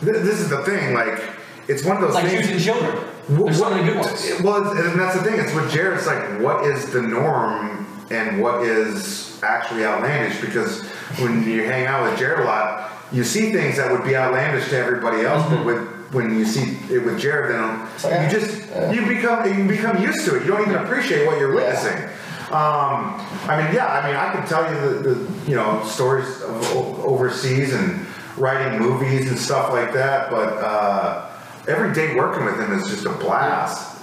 th- 0.02 0.16
this 0.24 0.40
is 0.40 0.50
the 0.50 0.64
thing. 0.64 0.96
Like, 0.96 1.22
it's 1.68 1.84
one 1.86 1.96
of 1.98 2.02
those 2.02 2.16
like 2.16 2.26
things. 2.26 2.48
choosing 2.48 2.60
children. 2.60 2.96
Wh- 3.28 3.46
There's 3.46 3.60
so 3.60 3.70
many 3.70 3.84
good 3.84 3.98
ones. 3.98 4.32
Well, 4.44 4.72
it's- 4.72 4.86
and 4.92 5.00
that's 5.00 5.16
the 5.18 5.24
thing. 5.24 5.40
It's 5.40 5.54
with 5.54 5.70
Jared. 5.72 5.98
It's 6.00 6.08
like, 6.08 6.40
what 6.42 6.66
is 6.66 6.92
the 6.92 7.04
norm 7.04 7.86
and 8.10 8.42
what 8.42 8.64
is 8.64 9.40
actually 9.44 9.86
outlandish? 9.86 10.42
Because 10.42 10.82
when 11.20 11.44
you 11.44 11.64
hang 11.66 11.86
out 11.86 12.10
with 12.10 12.18
Jared 12.18 12.40
a 12.40 12.44
lot, 12.46 12.92
you 13.12 13.24
see 13.24 13.52
things 13.54 13.78
that 13.78 13.92
would 13.92 14.04
be 14.04 14.16
outlandish 14.16 14.70
to 14.70 14.78
everybody 14.78 15.24
else, 15.24 15.44
Mm-hmm. 15.44 15.56
but 15.58 15.66
with 15.66 15.88
when 16.14 16.38
you 16.38 16.46
see 16.46 16.78
it 16.92 17.00
with 17.06 17.20
Jared, 17.20 17.54
then 17.54 17.80
like, 18.04 18.32
you 18.32 18.40
just 18.40 18.70
yeah. 18.70 18.92
you 18.92 19.06
become 19.06 19.46
you 19.60 19.68
become 19.68 20.02
used 20.02 20.26
to 20.26 20.36
it. 20.38 20.42
You 20.46 20.52
don't 20.52 20.62
even 20.62 20.76
appreciate 20.84 21.28
what 21.28 21.38
you're 21.38 21.54
Yeah. 21.60 22.10
Um, 22.52 23.16
I 23.50 23.62
mean, 23.64 23.74
yeah. 23.76 23.88
I 23.88 24.06
mean, 24.08 24.16
I 24.16 24.32
can 24.34 24.46
tell 24.48 24.72
you 24.72 24.80
the, 25.04 25.10
the 25.10 25.50
you 25.50 25.56
know 25.56 25.84
stories 25.86 26.42
of 26.42 26.76
overseas 27.06 27.74
and 27.74 28.06
writing 28.38 28.80
movies 28.80 29.30
and 29.30 29.38
stuff 29.40 29.72
like 29.72 29.94
that, 29.94 30.30
but. 30.30 30.50
Uh, 30.58 31.32
every 31.68 31.92
day 31.96 32.14
working 32.16 32.46
with 32.46 32.60
him 32.60 32.72
is 32.74 32.88
just 32.88 33.08
a 33.08 33.10
blast. 33.14 33.98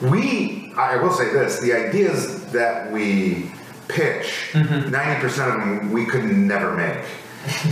We, 0.00 0.72
I 0.78 0.96
will 0.96 1.12
say 1.12 1.30
this: 1.30 1.60
the 1.60 1.74
ideas 1.74 2.46
that 2.52 2.90
we 2.90 3.50
pitch, 3.88 4.48
90 4.54 5.20
percent 5.20 5.50
of 5.52 5.60
them 5.60 5.92
we 5.92 6.06
could 6.06 6.24
never 6.24 6.74
make. 6.74 7.04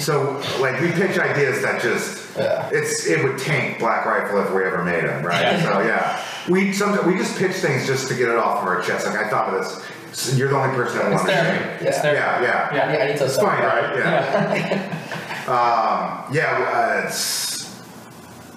So, 0.01 0.43
like, 0.61 0.79
we 0.83 0.91
pitch 0.93 1.19
ideas 1.19 1.63
that 1.63 1.81
just 1.81 2.37
Yeah. 2.37 2.69
it's 2.71 3.07
it 3.07 3.25
would 3.25 3.39
tank 3.39 3.79
Black 3.79 4.05
Rifle 4.05 4.43
if 4.43 4.53
we 4.53 4.63
ever 4.65 4.85
made 4.85 5.05
them, 5.05 5.25
right? 5.25 5.41
Yeah. 5.43 5.63
So 5.63 5.81
yeah, 5.81 6.25
we 6.49 6.73
sometimes 6.75 7.07
we 7.07 7.17
just 7.17 7.39
pitch 7.39 7.57
things 7.57 7.87
just 7.87 8.09
to 8.09 8.15
get 8.15 8.29
it 8.29 8.37
off 8.37 8.59
of 8.63 8.69
our 8.69 8.83
chest. 8.83 9.07
Like 9.07 9.17
I 9.17 9.31
thought 9.31 9.55
of 9.55 9.61
this. 9.65 9.87
So 10.13 10.37
you're 10.37 10.49
the 10.49 10.57
only 10.57 10.75
person 10.75 10.99
that 10.99 11.07
It's 11.13 11.23
wants 11.23 11.25
to 11.25 11.37
therapy. 11.37 11.65
say. 11.85 11.89
It's 11.89 11.97
Yeah. 11.97 12.03
therapy. 12.03 12.45
Yeah, 12.45 12.73
yeah. 12.73 12.75
Yeah. 12.87 12.93
need, 12.93 13.01
I 13.03 13.07
need 13.09 13.19
to 13.19 13.25
It's 13.25 13.37
funny, 13.37 13.65
right? 13.65 13.97
Yeah. 13.99 14.55
Yeah. 14.55 14.97
Um, 15.51 16.33
yeah, 16.33 17.01
uh, 17.03 17.07
it's. 17.07 17.75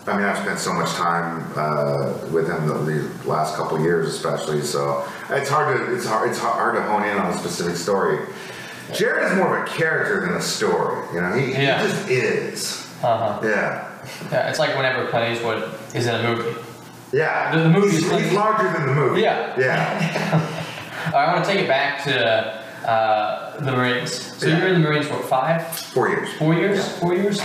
I 0.05 0.15
mean, 0.15 0.25
I've 0.27 0.37
spent 0.37 0.59
so 0.59 0.73
much 0.73 0.91
time 0.91 1.49
uh, 1.55 2.13
with 2.31 2.47
him 2.47 2.67
the, 2.67 2.73
the 2.75 3.27
last 3.27 3.55
couple 3.55 3.79
years, 3.81 4.09
especially. 4.13 4.61
So 4.61 5.03
it's 5.31 5.49
hard 5.49 5.75
to 5.77 5.95
it's 5.95 6.05
hard 6.05 6.29
it's 6.29 6.37
hard 6.37 6.75
to 6.75 6.83
hone 6.83 7.03
in 7.03 7.17
on 7.17 7.31
a 7.33 7.37
specific 7.37 7.77
story. 7.77 8.19
Jared 8.93 9.31
is 9.31 9.37
more 9.37 9.57
of 9.57 9.63
a 9.63 9.71
character 9.71 10.21
than 10.21 10.35
a 10.35 10.41
story. 10.41 11.03
You 11.15 11.21
know, 11.21 11.33
he, 11.33 11.53
Yeah. 11.53 11.81
he 11.81 11.87
just 11.87 12.09
is. 12.09 12.87
Uh 13.01 13.17
huh. 13.17 13.39
Yeah, 13.43 13.87
Yeah. 14.31 14.49
It's 14.49 14.59
like 14.59 14.75
whenever 14.75 15.07
Clint 15.07 15.33
Eastwood 15.33 15.73
is 15.95 16.05
in 16.05 16.13
a 16.13 16.21
movie. 16.21 16.59
yeah. 17.11 17.55
The- 17.55 17.61
the 17.63 17.69
movie's 17.69 18.01
he's, 18.01 18.11
like- 18.11 18.23
he's 18.23 18.33
larger 18.33 18.71
than 18.71 18.85
the 18.85 18.93
movie. 18.93 19.21
Yeah. 19.21 19.55
yeah. 19.57 20.59
All 21.07 21.11
right, 21.13 21.29
I 21.29 21.33
want 21.33 21.45
to 21.45 21.51
take 21.51 21.61
it 21.61 21.67
back 21.67 22.03
to 22.05 22.89
uh, 22.89 23.59
the 23.59 23.71
Marines. 23.71 24.11
So 24.39 24.47
Yeah. 24.47 24.59
you're 24.59 24.67
in 24.69 24.81
the 24.81 24.87
Marines 24.87 25.07
for 25.07 25.17
five, 25.23 25.67
Four 25.77 26.09
years. 26.09 26.29
four 26.33 26.53
years, 26.53 26.87
four 26.99 27.13
years. 27.15 27.41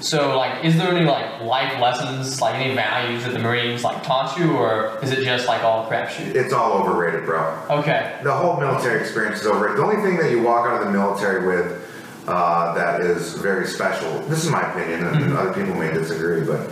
So 0.00 0.36
like, 0.38 0.64
is 0.64 0.76
there 0.78 0.88
any 0.88 1.04
like 1.04 1.40
life 1.42 1.78
lessons, 1.80 2.40
like 2.40 2.54
any 2.54 2.74
values 2.74 3.24
that 3.24 3.32
the 3.32 3.38
Marines 3.38 3.84
like 3.84 4.02
taught 4.02 4.38
you, 4.38 4.52
or 4.56 4.98
is 5.02 5.10
it 5.12 5.22
just 5.24 5.46
like 5.46 5.62
all 5.62 5.88
crapshoot? 5.90 6.34
It's 6.34 6.52
all 6.54 6.72
overrated, 6.72 7.24
bro. 7.26 7.54
Okay. 7.70 8.18
The 8.22 8.32
whole 8.32 8.58
military 8.58 9.00
experience 9.00 9.40
is 9.40 9.46
overrated. 9.46 9.78
The 9.78 9.82
only 9.82 10.02
thing 10.02 10.16
that 10.18 10.30
you 10.30 10.40
walk 10.42 10.66
out 10.66 10.80
of 10.80 10.86
the 10.86 10.92
military 10.92 11.46
with 11.46 11.86
uh, 12.26 12.72
that 12.74 13.00
is 13.02 13.34
very 13.34 13.66
special. 13.66 14.20
This 14.28 14.42
is 14.44 14.50
my 14.50 14.62
opinion, 14.70 15.04
and 15.06 15.36
other 15.36 15.52
people 15.52 15.74
may 15.74 15.92
disagree, 15.92 16.42
but 16.42 16.70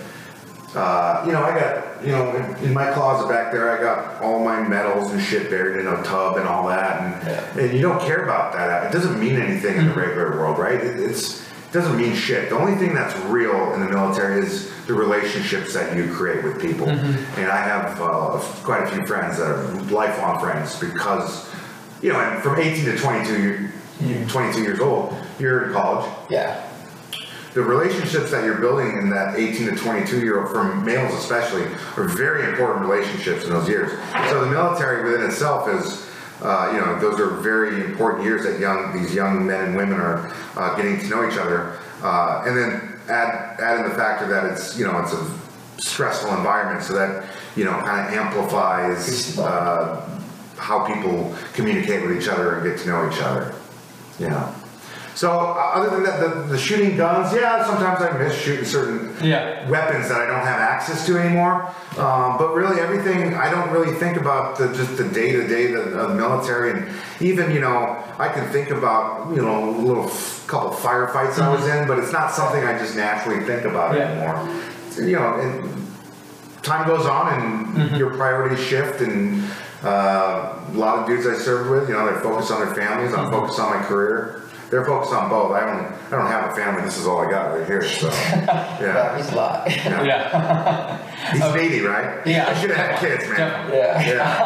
uh, 0.79 1.23
you 1.27 1.33
know, 1.33 1.43
I 1.43 1.59
got, 1.59 1.85
you 2.05 2.13
know, 2.13 2.35
in, 2.35 2.67
in 2.67 2.73
my 2.73 2.91
closet 2.93 3.29
back 3.29 3.53
there, 3.53 3.71
I 3.71 3.81
got 3.81 4.23
all 4.23 4.45
my 4.45 4.67
medals 4.67 5.13
and 5.13 5.23
shit 5.23 5.51
buried 5.51 5.81
in 5.81 5.87
a 5.87 6.03
tub 6.03 6.37
and 6.37 6.49
all 6.49 6.67
that, 6.69 7.01
and, 7.03 7.27
Yeah. 7.27 7.65
and 7.65 7.73
you 7.73 7.83
don't 7.83 8.01
care 8.01 8.25
about 8.25 8.53
that. 8.53 8.87
It 8.87 8.93
doesn't 8.93 9.19
mean 9.19 9.37
anything 9.37 9.77
in 9.77 9.87
the 9.87 9.91
mm-hmm. 9.91 10.01
regular 10.01 10.31
world, 10.39 10.59
right? 10.59 10.81
It, 10.81 11.01
it's 11.01 11.49
it 11.69 11.73
doesn't 11.73 11.99
mean 11.99 12.15
shit. 12.15 12.49
The 12.49 12.59
only 12.59 12.77
thing 12.77 12.95
that's 12.95 13.15
real 13.27 13.75
in 13.75 13.81
the 13.81 13.89
military 13.91 14.41
is 14.41 14.73
the 14.87 14.95
relationships 14.95 15.75
that 15.75 15.95
you 15.95 16.11
create 16.11 16.43
with 16.43 16.59
people. 16.59 16.87
Mm-hmm. 16.87 17.41
And 17.41 17.51
I 17.51 17.59
have 17.63 18.01
uh, 18.01 18.39
quite 18.63 18.85
a 18.85 18.87
few 18.91 19.07
friends 19.07 19.37
that 19.37 19.51
are 19.51 19.65
lifelong 19.91 20.41
friends 20.41 20.81
because, 20.81 21.47
you 22.01 22.11
know, 22.11 22.21
and 22.21 22.43
from 22.43 22.59
18 22.59 22.87
to 22.87 22.97
22, 22.97 23.43
you're, 23.43 23.71
you're 24.01 24.29
22 24.29 24.63
years 24.63 24.81
old, 24.81 25.15
you're 25.39 25.67
in 25.67 25.73
college 25.75 26.11
Yeah. 26.31 26.68
The 27.55 27.63
relationships 27.63 28.31
that 28.31 28.45
you're 28.45 28.59
building 28.59 28.99
in 28.99 29.11
that 29.11 29.37
18 29.37 29.69
to 29.69 29.77
22 29.77 30.21
year 30.21 30.41
old, 30.41 30.51
for 30.51 30.65
males 30.65 31.13
especially, 31.15 31.65
are 31.97 32.05
very 32.05 32.49
important 32.51 32.87
relationships 32.87 33.45
in 33.45 33.51
those 33.51 33.69
years. 33.69 33.91
So 34.29 34.45
the 34.45 34.51
military 34.51 35.03
within 35.03 35.27
itself 35.27 35.69
is, 35.69 36.09
uh, 36.43 36.71
you 36.73 36.81
know, 36.81 36.99
those 37.01 37.19
are 37.19 37.31
very 37.41 37.85
important 37.85 38.25
years 38.25 38.45
that 38.45 38.61
young 38.61 38.93
these 38.93 39.15
young 39.15 39.47
men 39.47 39.65
and 39.65 39.77
women 39.77 39.99
are 39.99 40.33
uh, 40.57 40.77
getting 40.77 41.01
to 41.01 41.09
know 41.09 41.29
each 41.29 41.39
other, 41.39 41.79
uh, 42.03 42.45
and 42.47 42.57
then 42.57 43.01
add 43.09 43.59
add 43.61 43.81
in 43.81 43.89
the 43.89 43.97
factor 43.97 44.29
that 44.29 44.45
it's 44.45 44.79
you 44.79 44.87
know 44.87 44.99
it's 45.01 45.13
a 45.13 45.39
stressful 45.81 46.33
environment, 46.37 46.85
so 46.85 46.93
that 46.93 47.27
you 47.57 47.65
know 47.65 47.73
kind 47.81 48.07
of 48.07 48.15
amplifies 48.15 49.37
uh, 49.39 50.09
how 50.57 50.87
people 50.87 51.35
communicate 51.55 52.07
with 52.07 52.21
each 52.21 52.29
other 52.29 52.57
and 52.57 52.65
get 52.65 52.79
to 52.79 52.89
know 52.89 53.11
each 53.11 53.21
other. 53.21 53.55
Know. 54.21 54.55
So 55.19 55.33
uh, 55.33 55.73
other 55.75 55.91
than 55.91 56.05
that, 56.05 56.21
the, 56.21 56.43
the 56.43 56.57
shooting 56.57 56.97
guns, 56.97 57.35
yeah, 57.35 57.67
sometimes 57.67 58.01
I 58.01 58.17
miss 58.17 58.39
shooting 58.41 58.65
certain 58.65 59.13
Yeah. 59.21 59.69
weapons 59.69 60.09
that 60.11 60.21
I 60.21 60.27
don't 60.27 60.47
have 60.47 60.61
access 60.61 61.05
to 61.07 61.19
anymore. 61.19 61.65
Um, 61.99 62.39
but 62.39 62.55
really, 62.55 62.81
everything 62.81 63.35
I 63.35 63.51
don't 63.51 63.69
really 63.73 63.93
think 63.99 64.17
about 64.17 64.57
the, 64.59 64.69
just 64.73 64.97
the 64.97 65.09
day 65.09 65.33
to 65.33 65.49
day 65.49 65.73
of 65.73 65.91
the 65.91 66.09
military, 66.15 66.71
and 66.71 66.89
even 67.21 67.51
you 67.51 67.59
know 67.59 68.01
I 68.17 68.29
can 68.29 68.47
think 68.53 68.71
about 68.71 69.35
you 69.35 69.43
know 69.43 69.71
a 69.71 69.73
little 69.73 70.05
f- 70.07 70.45
couple 70.47 70.71
firefights 70.71 71.41
I 71.41 71.53
was 71.53 71.67
in, 71.67 71.89
but 71.89 71.99
it's 71.99 72.13
not 72.13 72.31
something 72.31 72.63
I 72.63 72.79
just 72.79 72.95
naturally 72.95 73.45
think 73.45 73.65
about 73.65 73.97
Yeah. 73.97 74.05
anymore. 74.13 74.63
So, 74.93 75.03
you 75.03 75.17
know, 75.17 75.35
and 75.35 75.85
time 76.63 76.87
goes 76.87 77.07
on 77.07 77.25
and 77.41 77.97
your 77.99 78.11
priorities 78.15 78.65
shift 78.65 79.01
and. 79.01 79.43
Uh, 79.83 80.59
a 80.75 80.77
lot 80.77 80.99
of 80.99 81.07
dudes 81.07 81.25
I 81.25 81.35
served 81.35 81.71
with, 81.71 81.89
you 81.89 81.95
know, 81.95 82.05
they're 82.05 82.21
focused 82.21 82.51
on 82.51 82.59
their 82.67 82.75
families. 82.75 83.15
I'm 83.15 83.31
focused 83.31 83.61
on 83.61 83.71
my 83.79 83.81
career. 83.87 84.43
They're 84.71 84.85
focused 84.85 85.15
on 85.15 85.31
both. 85.31 85.53
I 85.53 85.61
don't. 85.61 85.87
I 86.09 86.11
don't 86.11 86.27
have 86.27 86.53
a 86.53 86.55
family. 86.55 86.83
This 86.83 86.99
is 86.99 87.07
all 87.07 87.21
I 87.27 87.31
got 87.31 87.55
right 87.57 87.67
here. 87.67 87.83
So, 87.83 88.09
That 88.11 88.81
yeah. 88.81 89.17
He's 89.17 89.33
a 89.33 89.37
lot. 89.37 89.71
yeah. 89.71 90.03
Yeah. 90.05 91.33
He's 91.33 91.43
80, 91.43 91.81
right? 91.83 92.27
Yeah. 92.27 92.47
I 92.49 92.55
should 92.61 92.71
have 92.71 92.87
had 92.87 93.01
kids, 93.01 93.25
man. 93.29 93.37
Definitely. 93.39 93.79
yeah. 93.79 94.15
Yeah. 94.15 94.45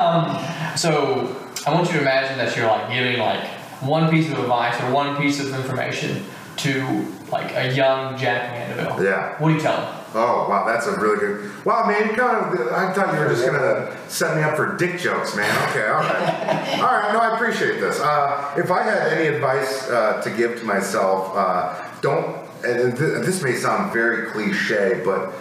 Um, 0.71 0.77
so 0.77 1.37
I 1.67 1.75
want 1.75 1.89
you 1.89 1.95
to 1.95 2.01
imagine 2.01 2.39
that 2.39 2.57
you're 2.57 2.67
like 2.67 2.89
giving 2.91 3.19
like 3.19 3.45
one 3.83 4.11
piece 4.11 4.31
of 4.31 4.39
advice 4.39 4.81
or 4.83 4.93
one 4.93 5.17
piece 5.17 5.41
of 5.41 5.53
information 5.55 6.25
to 6.59 7.07
like 7.33 7.51
a 7.57 7.73
young 7.75 8.17
Jack 8.17 8.53
Mandaville. 8.77 9.03
Yeah. 9.05 9.37
What 9.41 9.49
do 9.49 9.55
you 9.55 9.61
tell 9.61 9.81
him? 9.85 10.02
Oh, 10.15 10.47
wow, 10.49 10.65
that's 10.67 10.87
a 10.87 10.99
really 11.01 11.19
good. 11.19 11.65
Wow, 11.65 11.87
man, 11.87 12.11
you 12.11 12.17
kind 12.17 12.37
of. 12.37 12.73
I 12.73 12.93
thought 12.93 13.15
you 13.15 13.21
were 13.21 13.29
just 13.29 13.47
gonna 13.47 13.97
set 14.09 14.37
me 14.37 14.43
up 14.43 14.57
for 14.57 14.77
dick 14.77 14.99
jokes, 15.01 15.35
man. 15.35 15.69
Okay, 15.71 15.87
all 15.87 16.01
right, 16.01 16.79
all 16.81 16.93
right. 16.93 17.13
No, 17.13 17.19
I 17.21 17.35
appreciate 17.35 17.81
this. 17.81 17.99
Uh, 17.99 18.55
if 18.57 18.71
I 18.71 18.83
had 18.83 19.13
any 19.13 19.29
advice 19.29 19.89
uh, 19.89 20.21
to 20.23 20.31
give 20.31 20.59
to 20.61 20.65
myself, 20.65 21.35
uh, 21.35 21.83
don't. 22.01 22.43
And 22.65 22.97
th- 22.97 23.25
this 23.25 23.43
may 23.43 23.55
sound 23.55 23.93
very 23.93 24.31
cliche, 24.31 25.03
but 25.05 25.33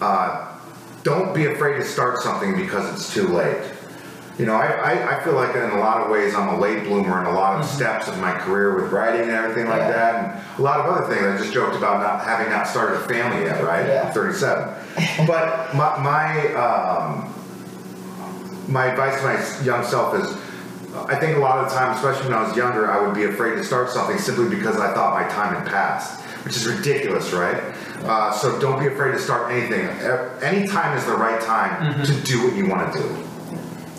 uh, 0.00 0.46
don't 1.02 1.34
be 1.34 1.46
afraid 1.46 1.74
to 1.78 1.84
start 1.84 2.22
something 2.22 2.56
because 2.56 2.88
it's 2.94 3.12
too 3.12 3.28
late. 3.28 3.58
You 4.40 4.46
know, 4.46 4.54
I, 4.54 4.68
I, 4.94 5.16
I 5.18 5.22
feel 5.22 5.34
like 5.34 5.54
in 5.54 5.60
a 5.62 5.78
lot 5.78 6.00
of 6.00 6.08
ways 6.10 6.34
I'm 6.34 6.48
a 6.48 6.58
late 6.58 6.84
bloomer 6.84 7.20
in 7.20 7.26
a 7.26 7.32
lot 7.32 7.60
of 7.60 7.66
steps 7.66 8.08
of 8.08 8.18
my 8.20 8.32
career 8.32 8.74
with 8.80 8.90
writing 8.90 9.20
and 9.20 9.30
everything 9.32 9.66
like 9.68 9.80
Yeah. 9.80 9.90
that, 9.92 10.14
and 10.24 10.58
a 10.58 10.62
lot 10.62 10.80
of 10.80 10.86
other 10.86 11.14
things. 11.14 11.22
I 11.26 11.36
just 11.36 11.52
joked 11.52 11.76
about 11.76 12.00
not 12.00 12.24
having 12.24 12.50
not 12.50 12.66
started 12.66 12.96
a 12.96 13.00
family 13.06 13.44
yet, 13.44 13.62
right? 13.62 13.86
Yeah. 13.86 14.04
I'm 14.06 14.12
37. 14.14 15.26
but 15.26 15.74
my 15.74 15.98
my, 15.98 16.54
um, 16.54 17.34
my 18.66 18.86
advice 18.86 19.20
to 19.20 19.24
my 19.26 19.64
young 19.64 19.84
self 19.84 20.14
is, 20.14 20.32
I 21.06 21.16
think 21.16 21.36
a 21.36 21.40
lot 21.40 21.58
of 21.62 21.68
the 21.70 21.76
time, 21.76 21.94
especially 21.94 22.30
when 22.30 22.38
I 22.38 22.42
was 22.48 22.56
younger, 22.56 22.90
I 22.90 22.98
would 23.06 23.14
be 23.14 23.24
afraid 23.24 23.56
to 23.56 23.64
start 23.64 23.90
something 23.90 24.16
simply 24.16 24.48
because 24.56 24.78
I 24.78 24.94
thought 24.94 25.12
my 25.20 25.28
time 25.28 25.54
had 25.54 25.66
passed, 25.66 26.18
which 26.46 26.56
is 26.56 26.66
ridiculous, 26.66 27.32
right? 27.34 27.62
Uh, 28.04 28.32
so 28.32 28.58
don't 28.58 28.80
be 28.80 28.86
afraid 28.86 29.12
to 29.12 29.18
start 29.18 29.52
anything. 29.52 29.84
Any 30.42 30.66
time 30.66 30.96
is 30.96 31.04
the 31.04 31.12
right 31.12 31.40
time 31.42 32.02
to 32.06 32.12
do 32.22 32.42
what 32.42 32.56
you 32.56 32.66
want 32.66 32.90
to 32.94 32.98
do. 33.02 33.26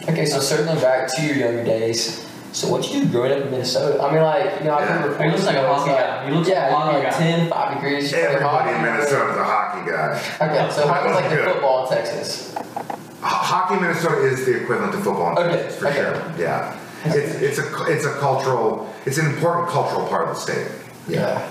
Okay, 0.09 0.25
so 0.25 0.39
circling 0.39 0.79
back 0.81 1.07
to 1.15 1.21
your 1.25 1.35
younger 1.35 1.63
days, 1.63 2.25
so 2.53 2.67
what 2.69 2.91
you 2.91 3.01
do 3.01 3.09
growing 3.11 3.31
up 3.33 3.45
in 3.45 3.51
Minnesota? 3.51 4.01
I 4.01 4.11
mean, 4.13 4.23
like, 4.23 4.59
you 4.59 4.65
know, 4.65 4.73
I 4.73 4.81
Yeah. 4.81 4.87
can 4.87 5.09
report. 5.09 5.21
He 5.25 5.31
looks 5.31 5.45
like 5.45 5.55
a 5.55 5.67
hockey 5.67 5.91
guy. 5.91 6.25
He 6.25 6.31
looks 6.31 6.47
like 6.49 6.57
yeah, 6.57 6.67
a 6.67 6.73
hockey 6.75 6.97
you 6.97 7.03
know, 7.03 7.09
guy. 7.09 7.17
10, 7.17 7.49
5 7.49 7.73
degrees. 7.75 8.13
Everybody 8.13 8.69
in 8.69 8.75
hockey. 8.75 8.91
Minnesota 8.91 9.31
is 9.31 9.37
a 9.37 9.43
hockey 9.43 9.91
guy. 9.91 10.21
Okay, 10.41 10.71
so 10.71 10.87
how 10.87 11.05
was 11.07 11.15
like 11.15 11.29
the 11.29 11.37
football 11.37 11.87
in 11.87 11.95
Texas? 11.97 12.55
Hockey 13.21 13.75
in 13.75 13.81
Minnesota 13.81 14.25
is 14.25 14.45
the 14.45 14.61
equivalent 14.63 14.91
to 14.93 14.97
football 14.99 15.31
in 15.39 15.47
Okay, 15.47 15.61
Texas, 15.61 15.79
for 15.79 15.87
okay. 15.87 15.95
sure. 15.97 16.23
Yeah, 16.37 16.75
it's 17.05 17.35
it's 17.35 17.59
a 17.59 17.83
it's 17.85 18.05
a 18.05 18.13
cultural, 18.19 18.89
it's 19.05 19.17
an 19.19 19.27
important 19.27 19.69
cultural 19.69 20.07
part 20.07 20.27
of 20.27 20.35
the 20.35 20.41
state. 20.41 20.67
Yeah. 21.07 21.47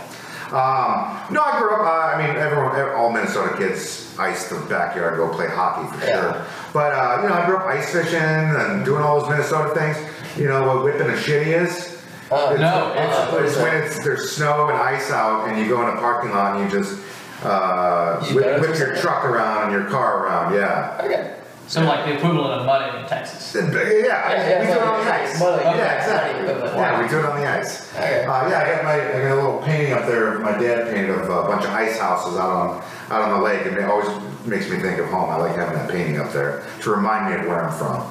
Um, 0.53 1.33
no, 1.33 1.43
I 1.43 1.59
grew 1.59 1.71
up. 1.75 1.81
Uh, 1.81 2.17
I 2.17 2.27
mean, 2.27 2.37
everyone, 2.37 2.77
all 2.97 3.11
Minnesota 3.13 3.57
kids 3.57 4.17
ice 4.19 4.49
the 4.49 4.57
backyard, 4.69 5.17
go 5.17 5.29
play 5.29 5.47
hockey 5.49 5.87
for 5.97 6.05
Yeah. 6.05 6.21
sure. 6.33 6.47
But 6.73 6.93
uh, 6.93 7.23
you 7.23 7.29
know, 7.29 7.35
I 7.35 7.47
grew 7.47 7.57
up 7.57 7.67
ice 7.67 7.93
fishing 7.93 8.19
and 8.21 8.85
doing 8.85 9.03
all 9.03 9.21
those 9.21 9.29
Minnesota 9.31 9.75
things. 9.79 9.97
You 10.37 10.49
know 10.49 10.67
what 10.67 10.85
whipping 10.85 11.09
a 11.09 11.15
shitty 11.15 11.47
is? 11.49 12.03
Uh, 12.31 12.51
It's, 12.53 12.61
No, 12.61 12.93
it's, 12.97 13.17
uh, 13.17 13.41
it's 13.45 13.57
when 13.57 13.77
it's 13.83 14.05
there's 14.05 14.31
snow 14.33 14.69
and 14.69 14.79
ice 14.79 15.11
out, 15.11 15.49
and 15.49 15.59
you 15.59 15.69
go 15.69 15.83
in 15.89 15.97
a 15.97 16.01
parking 16.01 16.31
lot 16.33 16.57
and 16.61 16.71
you 16.71 16.79
just 16.79 17.01
uh, 17.45 18.25
You 18.29 18.35
whip, 18.37 18.61
whip 18.61 18.79
your 18.79 18.95
truck 18.97 19.25
around 19.25 19.65
and 19.65 19.73
your 19.73 19.89
car 19.91 20.25
around. 20.27 20.55
Yeah. 20.55 21.01
Okay. 21.03 21.35
So 21.71 21.85
like 21.85 22.05
the 22.05 22.17
equivalent 22.17 22.61
of 22.61 22.67
mud 22.67 23.01
in 23.01 23.07
Texas. 23.07 23.55
Yeah, 23.55 23.71
yeah, 23.71 24.61
we 24.61 24.67
do 24.67 24.73
it 24.73 24.83
on 24.83 25.05
the 25.05 25.13
ice, 25.13 25.35
ice. 25.35 25.39
mud, 25.39 25.65
like, 25.65 25.77
yeah, 25.77 26.03
exactly. 26.03 26.47
Yeah, 26.49 27.01
we 27.01 27.09
do 27.09 27.19
it 27.21 27.25
on 27.25 27.41
the 27.41 27.49
ice. 27.49 27.95
Okay. 27.95 28.25
Uh, 28.25 28.49
yeah, 28.49 28.59
I 28.59 28.75
got 28.75 28.85
my 28.85 28.95
I 28.95 29.23
got 29.23 29.31
a 29.31 29.35
little 29.37 29.63
painting 29.63 29.93
up 29.93 30.05
there. 30.05 30.41
My 30.41 30.59
dad 30.59 30.93
painted 30.93 31.11
of 31.11 31.31
a 31.31 31.43
bunch 31.45 31.65
of 31.65 31.71
ice 31.71 31.97
houses 31.97 32.37
out 32.37 32.51
on 32.51 32.85
out 33.11 33.23
on 33.23 33.39
the 33.39 33.45
lake, 33.45 33.67
and 33.67 33.77
it 33.77 33.85
always 33.85 34.09
makes 34.45 34.69
me 34.69 34.81
think 34.81 34.99
of 34.99 35.07
home. 35.11 35.31
I 35.31 35.37
like 35.37 35.55
having 35.55 35.75
that 35.75 35.89
painting 35.89 36.19
up 36.19 36.33
there 36.33 36.67
to 36.83 36.91
remind 36.91 37.33
me 37.33 37.41
of 37.41 37.47
where 37.47 37.65
I'm 37.65 37.79
from. 37.79 38.03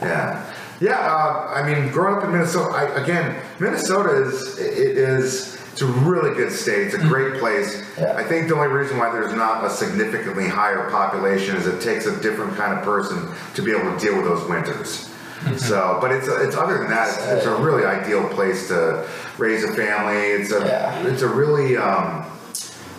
Yeah, 0.00 0.54
yeah. 0.80 1.00
Uh, 1.00 1.54
I 1.56 1.66
mean, 1.68 1.90
growing 1.90 2.18
up 2.18 2.22
in 2.22 2.30
Minnesota, 2.30 2.70
I, 2.70 3.02
again, 3.02 3.42
Minnesota 3.58 4.22
is 4.22 4.58
it 4.60 4.96
is 4.96 5.60
it's 5.72 5.82
a 5.82 5.86
really 5.86 6.34
good 6.34 6.52
state. 6.52 6.86
It's 6.88 6.94
a 6.94 6.98
great 6.98 7.40
place. 7.40 7.84
Yeah. 7.98 8.14
I 8.16 8.24
think 8.24 8.48
the 8.48 8.54
only 8.54 8.68
reason 8.68 8.98
why 8.98 9.10
there's 9.10 9.34
not 9.34 9.64
a 9.64 9.70
significantly 9.70 10.46
higher 10.46 10.90
population 10.90 11.56
is 11.56 11.66
it 11.66 11.80
takes 11.80 12.06
a 12.06 12.20
different 12.20 12.56
kind 12.56 12.72
of 12.78 12.84
person 12.84 13.28
to 13.54 13.62
be 13.62 13.70
able 13.72 13.92
to 13.92 13.98
deal 13.98 14.16
with 14.16 14.26
those 14.26 14.46
winters. 14.48 15.08
So, 15.56 15.98
but 16.00 16.12
it's 16.12 16.28
it's 16.28 16.54
other 16.54 16.78
than 16.78 16.88
that, 16.90 17.08
it's, 17.08 17.26
it's 17.26 17.46
a 17.46 17.56
really 17.56 17.84
ideal 17.84 18.28
place 18.28 18.68
to 18.68 19.08
raise 19.38 19.64
a 19.64 19.72
family. 19.74 20.16
It's 20.18 20.52
a 20.52 20.60
Yeah. 20.60 21.06
it's 21.08 21.22
a 21.22 21.28
really 21.28 21.76
um, 21.76 22.24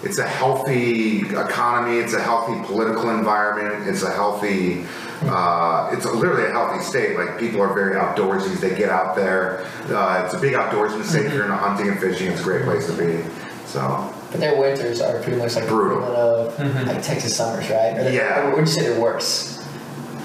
it's 0.03 0.17
a 0.17 0.27
healthy 0.27 1.21
economy. 1.21 1.97
It's 1.97 2.13
a 2.13 2.21
healthy 2.21 2.61
political 2.65 3.09
environment. 3.11 3.87
It's 3.87 4.03
a 4.03 4.11
healthy. 4.11 4.85
Uh, 5.25 5.89
it's 5.93 6.05
a, 6.05 6.11
literally 6.11 6.45
a 6.45 6.51
healthy 6.51 6.83
state. 6.83 7.17
Like 7.17 7.39
people 7.39 7.61
are 7.61 7.73
very 7.73 7.95
outdoorsy. 7.95 8.59
They 8.59 8.75
get 8.75 8.89
out 8.89 9.15
there. 9.15 9.65
Uh, 9.89 10.23
it's 10.25 10.33
a 10.33 10.39
big 10.39 10.53
outdoorsman 10.53 11.03
state. 11.05 11.25
If 11.27 11.33
you're 11.33 11.43
into 11.43 11.55
hunting 11.55 11.87
and 11.89 11.99
fishing, 11.99 12.31
it's 12.31 12.41
a 12.41 12.43
great 12.43 12.63
place 12.63 12.85
to 12.87 12.93
be. 12.93 13.23
So 13.65 14.13
But 14.31 14.39
their 14.41 14.59
winters 14.59 14.99
are 15.01 15.19
pretty 15.21 15.37
much 15.37 15.55
like 15.55 15.67
Brutal. 15.67 16.01
the 16.01 16.47
equivalent 16.51 16.81
of 16.81 16.87
like 16.95 17.01
Texas 17.03 17.35
summers, 17.35 17.69
right? 17.69 17.97
Or 17.97 18.03
they- 18.03 18.15
Yeah. 18.15 18.47
Or 18.49 18.55
would 18.55 18.59
you 18.61 18.65
say 18.73 18.81
they're 18.89 18.99
worse? 18.99 19.65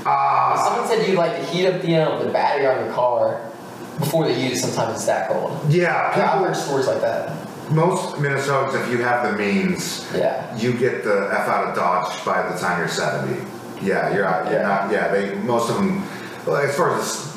uh, 0.05 0.65
Someone 0.65 0.89
said 0.89 1.09
you 1.09 1.15
like 1.17 1.37
to 1.37 1.45
heat 1.45 1.67
up 1.67 1.81
the 1.83 1.97
um, 1.97 2.27
the 2.27 2.33
battery 2.33 2.67
on 2.67 2.85
your 2.85 2.95
car 2.95 3.41
before 3.99 4.25
they 4.27 4.39
use 4.43 4.59
it. 4.59 4.67
Sometimes 4.67 4.97
it's 4.97 5.07
that 5.07 5.29
cold. 5.29 5.59
yeah, 5.69 6.17
Yeah, 6.19 6.35
I've 6.35 6.41
heard 6.47 6.57
stories 6.57 6.87
like 6.89 7.01
that. 7.01 7.31
Most 7.71 8.17
Minnesotans, 8.17 8.75
if 8.83 8.91
you 8.91 8.99
have 9.03 9.31
the 9.31 9.37
means, 9.39 10.07
Yeah. 10.15 10.45
you 10.57 10.73
get 10.73 11.05
the 11.05 11.29
f 11.33 11.49
out 11.49 11.69
of 11.69 11.75
Dodge 11.77 12.25
by 12.25 12.43
the 12.51 12.59
time 12.59 12.79
you're 12.79 12.89
70. 12.89 13.45
Yeah, 13.81 14.13
you're 14.15 14.25
out. 14.25 14.51
You're 14.51 14.61
Yeah. 14.61 14.69
not. 14.69 14.91
Yeah, 14.91 15.09
they 15.09 15.35
most 15.45 15.71
of 15.71 15.77
them, 15.77 16.03
well, 16.47 16.57
as 16.57 16.75
far 16.75 16.99
as 16.99 17.37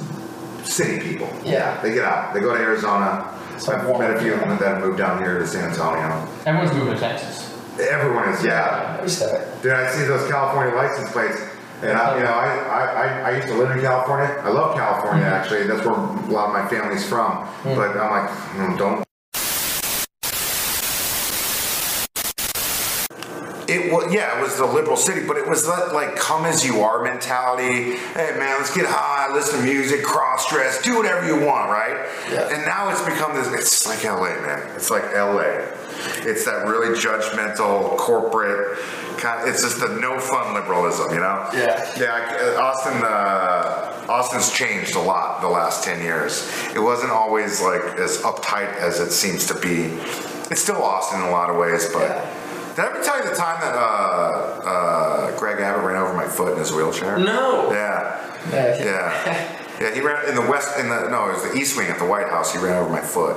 the 0.62 0.67
city 0.67 1.00
people. 1.00 1.28
Yeah. 1.44 1.76
they 1.82 1.94
get 1.94 2.06
out. 2.06 2.34
They 2.34 2.39
go 2.39 2.56
to 2.56 2.62
Arizona. 2.62 3.26
So 3.58 3.74
I've 3.74 4.00
met 4.00 4.12
a 4.12 4.20
few 4.20 4.34
of 4.34 4.39
them 4.39 4.58
that 4.58 4.80
moved 4.82 4.98
down 4.98 5.20
here 5.20 5.38
to 5.38 5.46
San 5.46 5.70
Antonio. 5.70 6.28
Everyone's 6.48 6.74
moving 6.74 6.94
to 6.96 7.00
Texas. 7.00 7.54
Everyone 7.80 8.30
is. 8.30 8.44
Yeah. 8.44 8.98
I 9.00 9.04
respect. 9.04 9.62
Dude, 9.62 9.74
I 9.74 9.88
see 9.91 10.04
those 10.06 10.30
California 10.30 10.74
license 10.76 11.12
plates. 11.12 11.39
And 11.84 11.91
I, 11.98 12.17
you 12.17 12.24
know, 12.24 12.32
I, 12.34 12.48
I, 12.58 12.84
I, 12.84 13.32
I 13.32 13.36
used 13.36 13.48
to 13.50 13.56
live 13.56 13.72
in 13.72 13.82
California. 13.82 14.39
I 14.44 14.50
love 14.50 14.76
California 14.76 15.26
actually. 15.26 15.63
That's 15.67 15.84
where 15.86 15.96
a 15.96 16.32
lot 16.32 16.48
of 16.50 16.54
my 16.54 16.67
family's 16.70 17.08
from. 17.08 17.48
But 17.63 17.98
I'm 17.98 18.12
like, 18.12 18.30
mm, 18.30 18.78
don't 18.78 19.04
it 23.72 23.92
was 23.92 24.14
yeah, 24.14 24.38
it 24.38 24.42
was 24.42 24.58
the 24.58 24.66
liberal 24.66 24.98
city, 24.98 25.26
but 25.26 25.38
it 25.38 25.48
was 25.48 25.66
that 25.66 25.94
like 25.94 26.16
come 26.18 26.46
as 26.46 26.66
you 26.66 26.82
are 26.82 27.02
mentality. 27.04 27.96
Hey 27.96 28.36
man, 28.38 28.60
let's 28.60 28.76
get 28.76 28.86
high, 28.86 29.34
listen 29.34 29.60
to 29.60 29.66
music, 29.66 30.04
cross 30.04 30.50
dress, 30.50 30.82
do 30.82 30.98
whatever 30.98 31.26
you 31.26 31.46
want, 31.46 31.70
right? 31.70 32.06
Yeah. 32.30 32.50
And 32.54 32.66
now 32.66 32.90
it's 32.90 33.02
become 33.02 33.34
this. 33.34 33.48
It's 33.54 33.88
like 33.88 34.04
LA, 34.04 34.42
man. 34.42 34.76
It's 34.76 34.90
like 34.90 35.04
LA. 35.14 35.64
It's 36.24 36.46
that 36.46 36.68
really 36.68 36.98
judgmental 36.98 37.98
corporate. 37.98 38.78
Kind 39.18 39.48
it's 39.48 39.62
just 39.62 39.80
the 39.80 40.00
no 40.02 40.20
fun 40.20 40.54
liberalism, 40.54 41.14
you 41.14 41.20
know? 41.20 41.48
Yeah. 41.54 41.94
Yeah, 41.98 42.56
uh, 42.58 42.62
Austin. 42.62 43.02
Uh, 43.04 44.06
Austin's 44.10 44.52
changed 44.52 44.96
a 44.96 45.00
lot 45.00 45.42
the 45.42 45.48
last 45.48 45.86
ten 45.86 46.02
years. 46.02 46.52
It 46.76 46.80
wasn't 46.80 47.12
always 47.12 47.62
like 47.62 47.84
as 47.98 48.18
uptight 48.24 48.76
as 48.76 49.00
it 49.00 49.12
seems 49.12 49.46
to 49.46 49.56
be. 49.56 49.98
It's 50.52 50.62
still 50.62 50.84
Austin 50.84 51.22
in 51.22 51.28
a 51.28 51.32
lot 51.32 51.50
of 51.50 51.56
ways, 51.56 51.88
but. 51.94 52.02
Yeah. 52.02 52.40
Did 52.76 52.80
I 52.80 52.90
ever 52.90 53.04
tell 53.04 53.18
you 53.18 53.30
the 53.30 53.36
time 53.36 53.60
that 53.60 53.76
uh, 53.76 53.80
uh, 54.64 55.38
Greg 55.38 55.60
Abbott 55.60 55.84
ran 55.84 55.98
over 55.98 56.14
my 56.14 56.26
foot 56.26 56.54
in 56.54 56.60
his 56.60 56.72
wheelchair? 56.72 57.18
No. 57.18 57.70
Yeah. 57.72 58.40
Yeah. 58.52 58.84
Yeah. 58.84 59.58
Yeah, 59.82 59.92
he 59.96 60.02
ran 60.02 60.30
in 60.30 60.36
the 60.36 60.42
west, 60.48 60.78
in 60.78 60.90
the, 60.90 61.10
no, 61.10 61.30
it 61.30 61.34
was 61.34 61.52
the 61.52 61.58
east 61.58 61.76
wing 61.76 61.88
at 61.88 61.98
the 61.98 62.06
White 62.06 62.30
House. 62.30 62.54
He 62.54 62.60
ran 62.60 62.78
over 62.78 62.88
my 62.92 63.02
foot. 63.02 63.36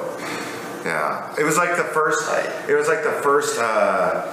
Yeah. 0.85 1.35
It 1.39 1.43
was 1.43 1.57
like 1.57 1.75
the 1.79 1.85
first, 1.85 2.29
it 2.69 2.75
was 2.75 2.87
like 2.87 3.03
the 3.03 3.13
first, 3.23 3.59
uh, 3.59 4.27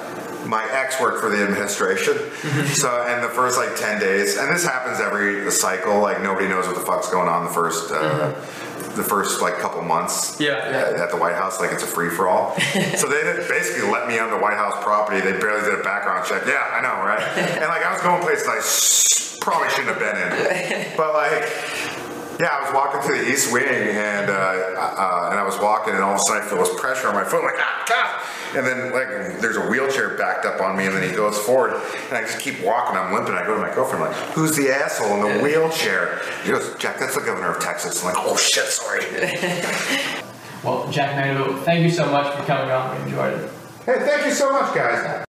my 0.45 0.63
ex 0.71 0.99
worked 0.99 1.19
for 1.21 1.29
the 1.29 1.43
administration. 1.43 2.13
Mm-hmm. 2.13 2.73
so, 2.73 3.05
and 3.07 3.23
the 3.23 3.29
first 3.29 3.57
like 3.57 3.75
10 3.75 3.99
days, 3.99 4.37
and 4.37 4.53
this 4.53 4.65
happens 4.65 4.99
every 4.99 5.49
cycle, 5.51 5.99
like 5.99 6.21
nobody 6.21 6.47
knows 6.47 6.67
what 6.67 6.75
the 6.75 6.81
fuck's 6.85 7.09
going 7.09 7.27
on 7.27 7.45
the 7.45 7.51
first, 7.51 7.91
uh, 7.91 8.33
mm-hmm. 8.33 8.95
the 8.95 9.03
first 9.03 9.41
like 9.41 9.57
couple 9.59 9.81
months 9.81 10.39
Yeah. 10.39 10.57
at, 10.57 10.95
at 10.95 11.11
the 11.11 11.17
White 11.17 11.35
House, 11.35 11.59
like 11.59 11.71
it's 11.71 11.83
a 11.83 11.87
free 11.87 12.09
for 12.09 12.27
all. 12.27 12.59
so 12.97 13.07
they 13.07 13.21
basically 13.47 13.89
let 13.89 14.07
me 14.07 14.19
on 14.19 14.29
the 14.31 14.37
White 14.37 14.57
House 14.57 14.81
property. 14.83 15.21
They 15.21 15.37
barely 15.39 15.61
did 15.69 15.79
a 15.79 15.83
background 15.83 16.25
check. 16.27 16.43
Yeah, 16.47 16.59
I 16.71 16.81
know, 16.81 17.03
right? 17.05 17.21
and 17.37 17.67
like 17.69 17.85
I 17.85 17.93
was 17.93 18.01
going 18.01 18.21
places 18.21 18.47
I 18.47 18.59
sh- 18.61 19.39
probably 19.39 19.69
shouldn't 19.69 19.95
have 19.95 19.99
been 19.99 20.17
in, 20.17 20.93
but 20.97 21.13
like. 21.13 21.43
Yeah, 22.41 22.47
I 22.47 22.65
was 22.65 22.73
walking 22.73 23.01
through 23.01 23.23
the 23.23 23.31
east 23.31 23.53
wing, 23.53 23.67
and 23.67 24.27
uh, 24.27 24.33
uh, 24.33 25.29
and 25.29 25.39
I 25.39 25.43
was 25.45 25.59
walking, 25.59 25.93
and 25.93 26.01
all 26.01 26.15
of 26.15 26.19
a 26.19 26.23
sudden 26.23 26.41
I 26.41 26.45
feel 26.49 26.57
this 26.57 26.73
pressure 26.81 27.07
on 27.07 27.13
my 27.13 27.23
foot, 27.23 27.43
like 27.43 27.53
ah, 27.59 27.85
God! 27.87 28.57
And 28.57 28.65
then 28.65 28.91
like 28.91 29.39
there's 29.39 29.57
a 29.57 29.69
wheelchair 29.69 30.17
backed 30.17 30.47
up 30.47 30.59
on 30.59 30.75
me, 30.75 30.87
and 30.87 30.95
then 30.95 31.07
he 31.07 31.15
goes 31.15 31.37
forward, 31.37 31.73
and 32.09 32.17
I 32.17 32.21
just 32.21 32.39
keep 32.39 32.59
walking. 32.63 32.97
I'm 32.97 33.13
limping. 33.13 33.35
I 33.35 33.45
go 33.45 33.53
to 33.53 33.61
my 33.61 33.71
girlfriend, 33.71 34.05
like, 34.05 34.15
"Who's 34.33 34.55
the 34.55 34.71
asshole 34.71 35.23
in 35.23 35.37
the 35.37 35.43
wheelchair?" 35.43 36.19
She 36.43 36.49
goes, 36.49 36.75
"Jack, 36.79 36.97
that's 36.97 37.13
the 37.13 37.21
governor 37.21 37.51
of 37.51 37.61
Texas." 37.61 38.03
I'm 38.03 38.15
like, 38.15 38.23
"Oh 38.25 38.35
shit, 38.35 38.65
sorry." 38.65 39.05
Well, 40.63 40.87
Jack 40.91 41.15
Mandaville, 41.15 41.63
thank 41.63 41.81
you 41.81 41.89
so 41.89 42.05
much 42.11 42.35
for 42.35 42.43
coming 42.43 42.69
on. 42.69 42.95
We 42.95 43.09
enjoyed 43.09 43.33
it. 43.33 43.49
Hey, 43.83 43.97
thank 44.05 44.27
you 44.27 44.31
so 44.31 44.51
much, 44.51 44.75
guys. 44.75 45.25